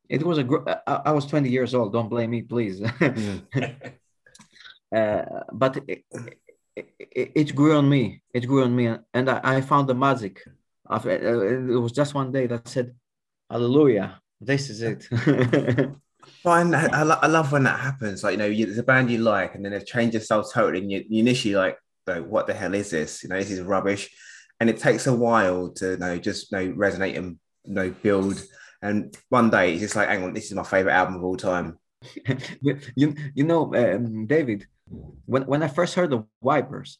[0.09, 1.93] It was a, gr- I, I was 20 years old.
[1.93, 2.81] Don't blame me, please.
[4.95, 6.05] uh, but it,
[6.75, 8.21] it, it, grew on me.
[8.33, 10.43] It grew on me, and I, I found the magic
[10.85, 11.23] of it.
[11.23, 12.95] Uh, it was just one day that said,
[13.49, 14.21] "Hallelujah!
[14.39, 15.09] This is it."
[16.43, 18.23] Fine, I, I, love when that happens.
[18.23, 20.91] Like you know, you, there's a band you like, and then they've changed totally, and
[20.91, 24.09] you, you initially like, "What the hell is this?" You know, this is rubbish,
[24.59, 27.89] and it takes a while to you know just you know resonate and you know
[27.89, 28.41] build.
[28.81, 31.37] And one day it's just like, "Hang on, this is my favorite album of all
[31.37, 31.77] time."
[32.95, 34.67] you you know, um, David
[35.25, 36.99] when, when I first heard the Wipers,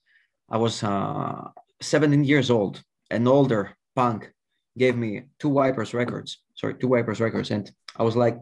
[0.50, 1.50] I was uh,
[1.82, 2.84] 17 years old.
[3.10, 4.32] An older punk
[4.78, 7.52] gave me two Wipers records, sorry, two Wipers records.
[7.52, 8.38] And I was like,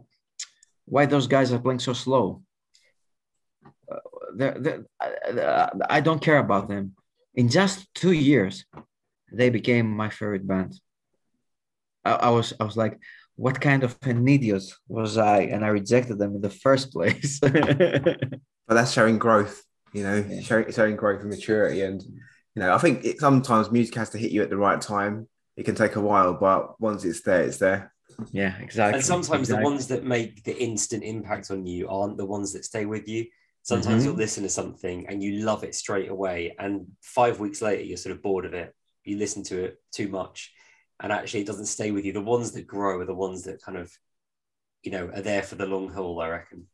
[0.86, 2.41] why those guys are playing so slow?
[3.91, 3.97] Uh,
[4.36, 6.93] they're, they're, uh, I don't care about them.
[7.33, 8.65] In just two years,
[9.31, 10.79] they became my favorite band.
[12.03, 12.97] I, I was I was like,
[13.36, 15.39] what kind of an idiot was I?
[15.41, 17.39] And I rejected them in the first place.
[17.41, 18.29] but
[18.67, 19.65] that's showing growth
[19.95, 20.41] you know yeah.
[20.41, 24.17] showing, showing growth and maturity and you know i think it, sometimes music has to
[24.17, 27.43] hit you at the right time it can take a while but once it's there
[27.43, 27.93] it's there
[28.32, 29.63] yeah exactly and sometimes exactly.
[29.63, 33.07] the ones that make the instant impact on you aren't the ones that stay with
[33.07, 33.26] you
[33.63, 34.05] sometimes mm-hmm.
[34.05, 37.97] you'll listen to something and you love it straight away and five weeks later you're
[37.97, 40.51] sort of bored of it you listen to it too much
[41.01, 43.61] and actually it doesn't stay with you the ones that grow are the ones that
[43.61, 43.91] kind of
[44.84, 46.68] you know are there for the long haul i reckon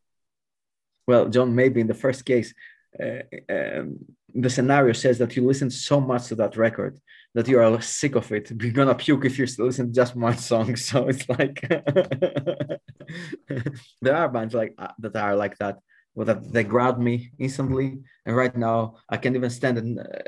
[1.07, 2.53] well, John, maybe in the first case,
[2.97, 3.99] uh, um,
[4.33, 6.99] the scenario says that you listen so much to that record
[7.33, 8.51] that you are sick of it.
[8.61, 10.75] You're gonna puke if you listen to just one song.
[10.87, 11.61] So it's like
[14.01, 15.79] there are bands like uh, that are like that,
[16.15, 17.99] well, that they grab me instantly.
[18.25, 20.19] And right now, I can't even stand an, uh,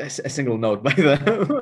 [0.00, 1.60] a, a, single note by them.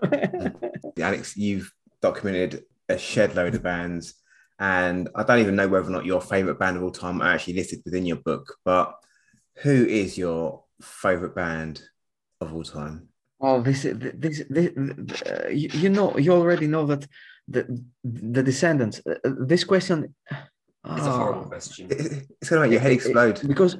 [0.98, 4.14] Alex, you've documented a shed load of bands
[4.58, 7.34] and I don't even know whether or not your favorite band of all time are
[7.34, 8.94] actually listed within your book, but
[9.62, 11.82] who is your favorite band
[12.40, 13.07] of all time?
[13.40, 17.06] Oh, this, this, this, this uh, you, you, know, you already know that
[17.46, 19.00] the the Descendents.
[19.06, 20.14] Uh, this question.
[20.30, 21.48] It's a horrible ah.
[21.48, 21.88] question.
[21.90, 23.76] It's gonna make your head explode because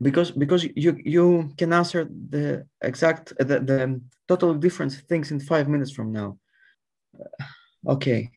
[0.00, 5.68] because because you you can answer the exact the, the totally different things in five
[5.68, 6.38] minutes from now.
[7.86, 8.30] Okay,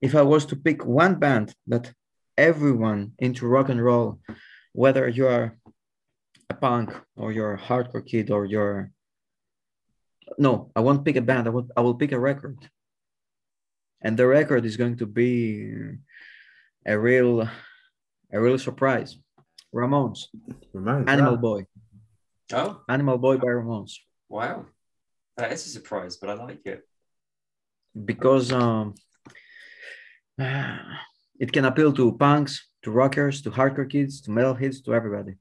[0.00, 1.92] if I was to pick one band that
[2.36, 4.18] everyone into rock and roll,
[4.72, 5.56] whether you are
[6.50, 8.90] a punk or you're a hardcore kid or you're
[10.38, 11.46] no, I won't pick a band.
[11.46, 12.58] I will I will pick a record.
[14.02, 15.72] and the record is going to be
[16.86, 17.48] a real,
[18.32, 19.16] a real surprise.
[19.74, 20.26] Ramones,
[20.74, 21.40] Ramones, Animal wow.
[21.48, 21.60] Boy,
[22.52, 23.92] Oh, Animal Boy by Ramones,
[24.28, 24.66] wow.
[25.36, 26.80] That is a surprise, but I like it.
[28.04, 28.94] because um,
[30.38, 35.34] it can appeal to punks, to rockers, to hardcore kids, to metalheads, to everybody.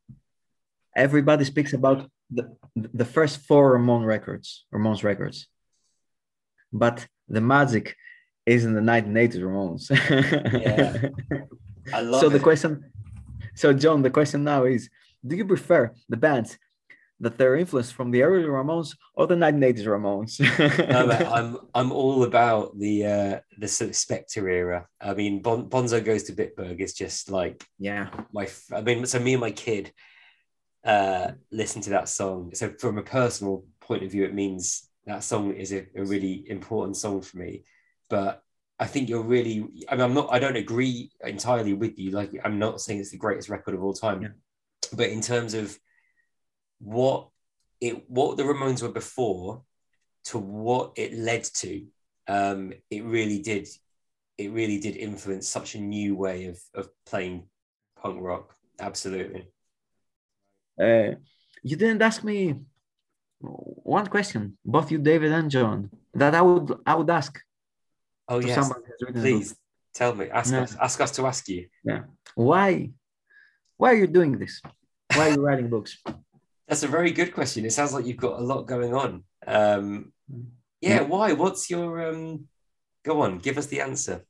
[0.96, 5.48] Everybody speaks about the, the first four Ramon records, Ramones records.
[6.72, 7.96] But the magic
[8.46, 9.90] is in the 1980s Ramones.
[10.62, 11.10] Yeah.
[11.94, 12.84] I love so the question,
[13.54, 14.90] so John, the question now is,
[15.26, 16.58] do you prefer the bands
[17.20, 20.40] that they're influenced from the early Ramones or the 1980s Ramones?
[20.90, 24.88] no, I'm I'm all about the uh the sort of Spector era.
[25.00, 28.48] I mean, bon- Bonzo goes to Bitburg is just like yeah, my.
[28.74, 29.94] I mean, so me and my kid
[30.86, 32.52] uh listen to that song.
[32.54, 36.46] So from a personal point of view, it means that song is a, a really
[36.50, 37.64] important song for me.
[38.10, 38.44] But
[38.80, 39.86] I think you're really.
[39.90, 40.30] I mean, I'm not.
[40.32, 42.12] I don't agree entirely with you.
[42.12, 44.28] Like, I'm not saying it's the greatest record of all time, Yeah.
[44.94, 45.78] but in terms of
[46.80, 47.30] what
[47.82, 49.64] it what the Ramones were before
[50.26, 51.86] to what it led to,
[52.28, 53.68] um, it really did.
[54.38, 57.48] It really did influence such a new way of of playing
[57.96, 58.56] punk rock.
[58.80, 59.48] Absolutely.
[60.80, 61.16] Uh,
[61.64, 62.56] you didn't ask me
[63.40, 67.40] one question, both you, David and John, that I would I would ask
[68.28, 69.40] Oh yes, someone who's written a book.
[69.40, 69.56] please
[69.94, 70.30] tell me.
[70.30, 70.62] Ask Yeah.
[70.64, 70.76] us.
[70.82, 71.68] Ask us to ask you.
[71.84, 72.04] Yeah.
[72.36, 72.92] Why?
[73.78, 74.62] Why are you doing this?
[75.16, 75.98] Why are you writing books?
[76.68, 77.66] That's a very good question.
[77.66, 79.24] It sounds like you've got a lot going on.
[79.46, 80.12] Um,
[80.82, 81.02] yeah.
[81.02, 81.34] Why?
[81.34, 82.48] What's your um?
[83.04, 83.38] Go on.
[83.40, 84.26] Give us the answer.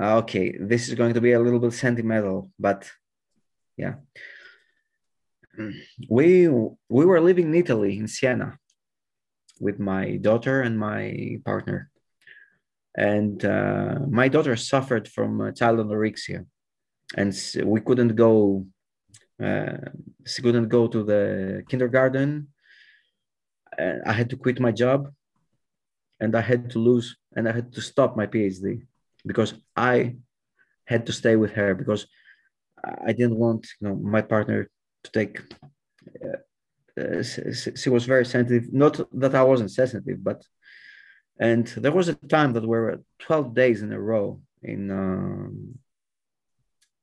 [0.00, 2.90] Okay, this is going to be a little bit sentimental, but
[3.76, 3.94] yeah.
[6.08, 8.58] We we were living in Italy in Siena
[9.60, 11.90] with my daughter and my partner.
[12.96, 16.46] And uh, my daughter suffered from uh, child anorexia,
[17.16, 17.34] and
[17.64, 18.66] we couldn't go.
[19.42, 19.78] Uh,
[20.24, 22.48] she couldn't go to the kindergarten.
[23.76, 25.10] I had to quit my job,
[26.20, 28.86] and I had to lose, and I had to stop my PhD
[29.26, 30.16] because I
[30.84, 32.06] had to stay with her because
[33.08, 34.70] I didn't want you know my partner
[35.04, 35.40] to take.
[36.24, 36.38] Uh,
[37.00, 38.72] uh, she, was very sensitive.
[38.72, 40.44] Not that I wasn't sensitive, but
[41.38, 45.78] and there was a time that we were 12 days in a row in um,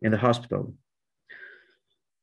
[0.02, 0.74] in the hospital,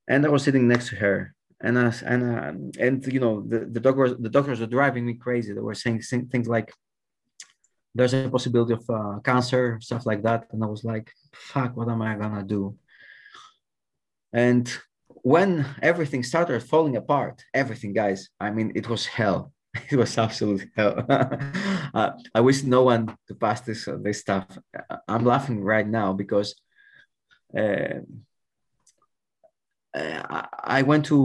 [0.09, 1.35] and I was sitting next to her.
[1.61, 5.15] And uh, and uh, and you know the, the doctors the doctors were driving me
[5.15, 5.53] crazy.
[5.53, 6.73] They were saying things like,
[7.97, 10.47] there's a possibility of uh, cancer, stuff like that.
[10.53, 12.77] And I was like, fuck, what am I gonna do?
[14.33, 14.71] And
[15.29, 15.51] when
[15.83, 19.53] everything started falling apart, everything, guys, I mean, it was hell.
[19.93, 20.95] It was absolute hell.
[21.99, 24.47] uh, I wish no one to pass this uh, this stuff.
[24.93, 26.49] I- I'm laughing right now because
[27.61, 28.01] uh,
[29.95, 30.41] I
[30.79, 31.19] I went to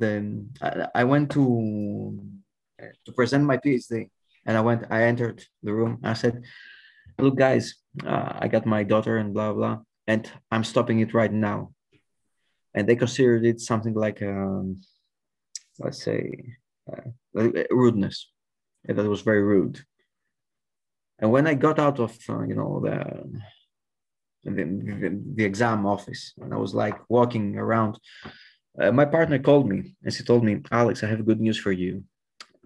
[0.00, 0.12] the
[1.00, 1.42] I- went to
[2.82, 4.10] uh, to present my PhD
[4.46, 5.98] and I went, I entered the room.
[6.02, 6.34] I said,
[7.18, 7.64] "Look, guys,
[8.12, 9.76] uh, I got my daughter and blah blah,
[10.06, 10.22] and
[10.54, 11.58] I'm stopping it right now."
[12.74, 14.80] And they considered it something like, um,
[15.78, 16.30] let's say,
[16.90, 17.10] uh,
[17.70, 18.30] rudeness.
[18.84, 19.84] That was very rude.
[21.18, 23.40] And when I got out of, uh, you know, the,
[24.44, 27.96] the the the exam office, and I was like walking around,
[28.80, 31.70] uh, my partner called me and she told me, "Alex, I have good news for
[31.70, 32.02] you.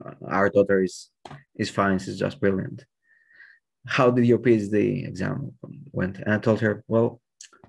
[0.02, 1.10] Uh, our daughter is
[1.56, 1.98] is fine.
[1.98, 2.84] She's just brilliant.
[3.86, 5.52] How did your PhD exam
[5.92, 6.18] went?
[6.18, 7.20] And I told her, well,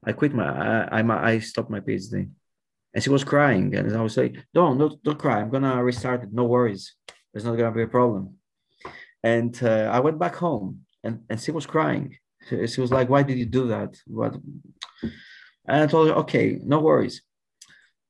[0.04, 2.30] I quit my, I, I, I stopped my PhD.
[2.94, 3.76] And she was crying.
[3.76, 5.40] And I was like, don't, don't, don't cry.
[5.42, 6.34] I'm to restart it.
[6.34, 6.96] No worries.
[7.32, 8.36] There's not to be a problem.
[9.24, 12.18] And uh, I went back home and, and she was crying.
[12.48, 13.96] She, she was like, why did you do that?
[14.08, 14.36] What?
[15.68, 17.22] And I told her, okay, no worries.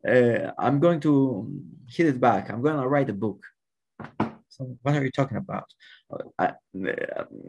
[0.08, 1.52] Uh, I'm going to
[1.90, 2.50] hit it back.
[2.50, 3.44] I'm going to write a book.
[4.50, 5.66] So what are you talking about?
[6.38, 6.54] I,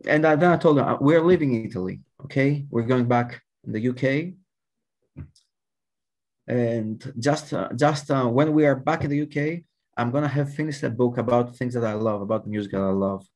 [0.07, 2.01] and I, then I told her, we're leaving Italy.
[2.25, 2.67] Okay.
[2.71, 4.35] We're going back in the UK.
[6.47, 9.65] And just, uh, just uh, when we are back in the UK,
[9.97, 12.91] I'm to have finished a book about things that I love, about music that I
[12.91, 13.27] love.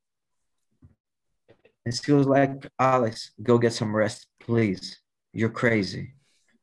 [1.85, 4.99] And she was like, Alex, go get some rest, please.
[5.33, 6.14] You're crazy.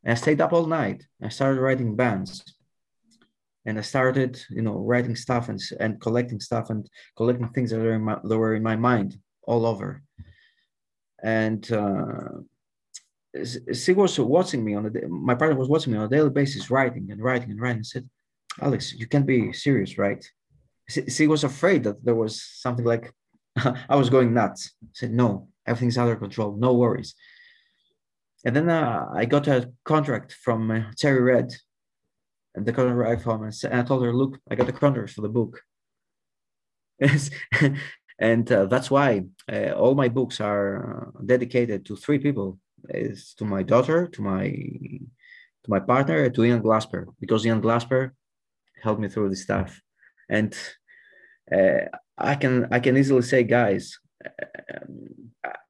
[0.03, 1.05] And I stayed up all night.
[1.22, 2.43] I started writing bands
[3.65, 7.80] and I started, you know, writing stuff and, and collecting stuff and collecting things that
[7.80, 10.01] were in my, that were in my mind all over.
[11.22, 12.39] And uh,
[13.73, 16.71] she was watching me on a, my partner was watching me on a daily basis,
[16.71, 17.77] writing and writing and writing.
[17.77, 18.09] And said,
[18.61, 20.23] "Alex, you can't be serious, right?"
[21.07, 23.13] She, was afraid that there was something like
[23.89, 24.71] I was going nuts.
[24.84, 27.15] I said, no, everything's under control, no worries.
[28.45, 31.53] And then uh, I got a contract from uh, Cherry Red,
[32.55, 35.30] and the contract from and I told her, look, I got the contract for the
[35.30, 35.61] book.
[38.19, 42.59] and uh, that's why uh, all my books are dedicated to three people:
[42.89, 44.49] is to my daughter, to my
[45.63, 48.11] to my partner, to Ian Glasper, because Ian Glasper
[48.82, 49.82] helped me through this stuff,
[50.30, 50.55] and
[51.51, 51.86] uh,
[52.17, 53.99] I can I can easily say, guys,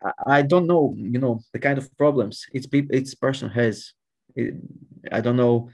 [0.04, 3.94] I, I don't know, you know, the kind of problems it's each person has.
[4.36, 4.56] It,
[5.12, 5.70] I don't know,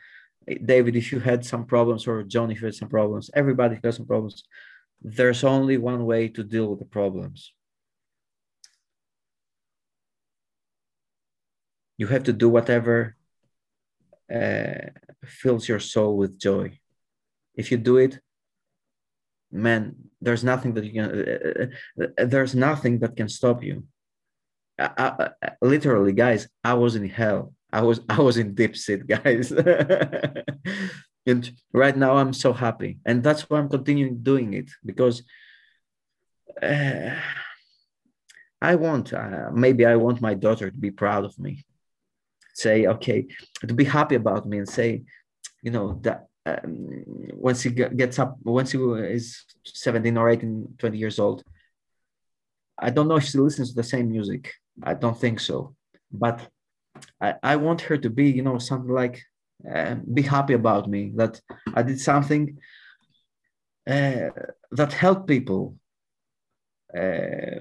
[0.64, 3.30] David, if you had some problems, or John, if you had some problems.
[3.34, 4.44] Everybody has some problems.
[5.02, 7.54] There's only one way to deal with the problems.
[11.98, 13.16] You have to do whatever
[14.34, 14.90] uh,
[15.26, 16.80] fills your soul with joy.
[17.56, 18.20] If you do it,
[19.52, 21.06] man, there's nothing that you can.
[21.06, 23.86] Uh, uh, there's nothing that can stop you.
[24.78, 27.54] I, I, literally, guys, I was in hell.
[27.72, 29.52] I was I was in deep shit, guys.
[31.26, 35.24] and right now, I'm so happy, and that's why I'm continuing doing it because
[36.62, 37.16] uh,
[38.62, 41.64] I want uh, maybe I want my daughter to be proud of me.
[42.56, 43.28] Say okay,
[43.68, 45.04] to be happy about me, and say,
[45.62, 47.04] you know that um,
[47.34, 51.44] once he gets up, once he is 17 or 18, 20 years old,
[52.80, 54.54] I don't know if she listens to the same music.
[54.84, 55.76] I don't think so.
[56.12, 56.48] But
[57.22, 59.22] I, I want her to be, you know, something like
[59.74, 61.42] uh, be happy about me that
[61.74, 62.58] I did something
[63.90, 64.30] uh,
[64.72, 65.76] that helped people
[66.96, 67.60] uh,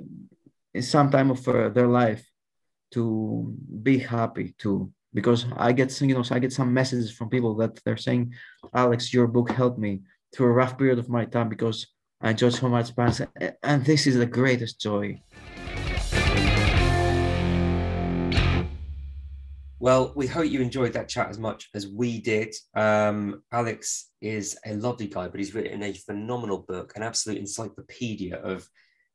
[0.73, 2.25] in some time of uh, their life
[2.93, 7.55] to be happy too because I get you know, I get some messages from people
[7.57, 8.35] that they're saying,
[8.75, 10.03] Alex, your book helped me
[10.35, 11.87] through a rough period of my time because
[12.21, 13.21] I enjoyed so much Spanish.
[13.63, 15.23] And this is the greatest joy.
[19.79, 22.55] Well, we hope you enjoyed that chat as much as we did.
[22.75, 28.37] Um, Alex is a lovely guy, but he's written a phenomenal book, an absolute encyclopedia
[28.37, 28.67] of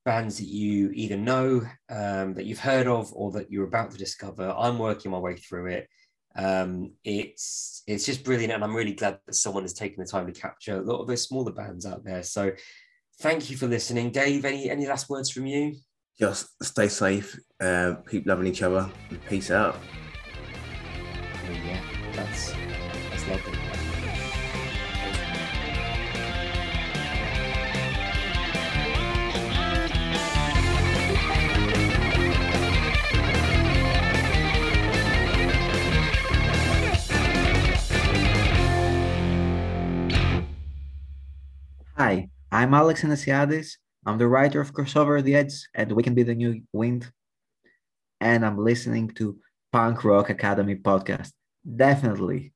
[0.05, 3.97] bands that you either know, um, that you've heard of, or that you're about to
[3.97, 4.53] discover.
[4.57, 5.89] I'm working my way through it.
[6.35, 10.25] Um, it's it's just brilliant, and I'm really glad that someone has taken the time
[10.27, 12.23] to capture a lot of those smaller bands out there.
[12.23, 12.51] So,
[13.19, 14.45] thank you for listening, Dave.
[14.45, 15.75] Any any last words from you?
[16.19, 19.77] Just stay safe, uh, keep loving each other, and peace out.
[21.47, 21.81] Oh, yeah,
[22.13, 22.51] that's
[23.09, 23.58] that's lovely.
[42.59, 43.77] I'm Alex Anasiadis.
[44.05, 47.09] I'm the writer of Crossover the Edge and We Can Be the New Wind.
[48.19, 49.37] And I'm listening to
[49.71, 51.31] Punk Rock Academy podcast.
[51.63, 52.47] Definitely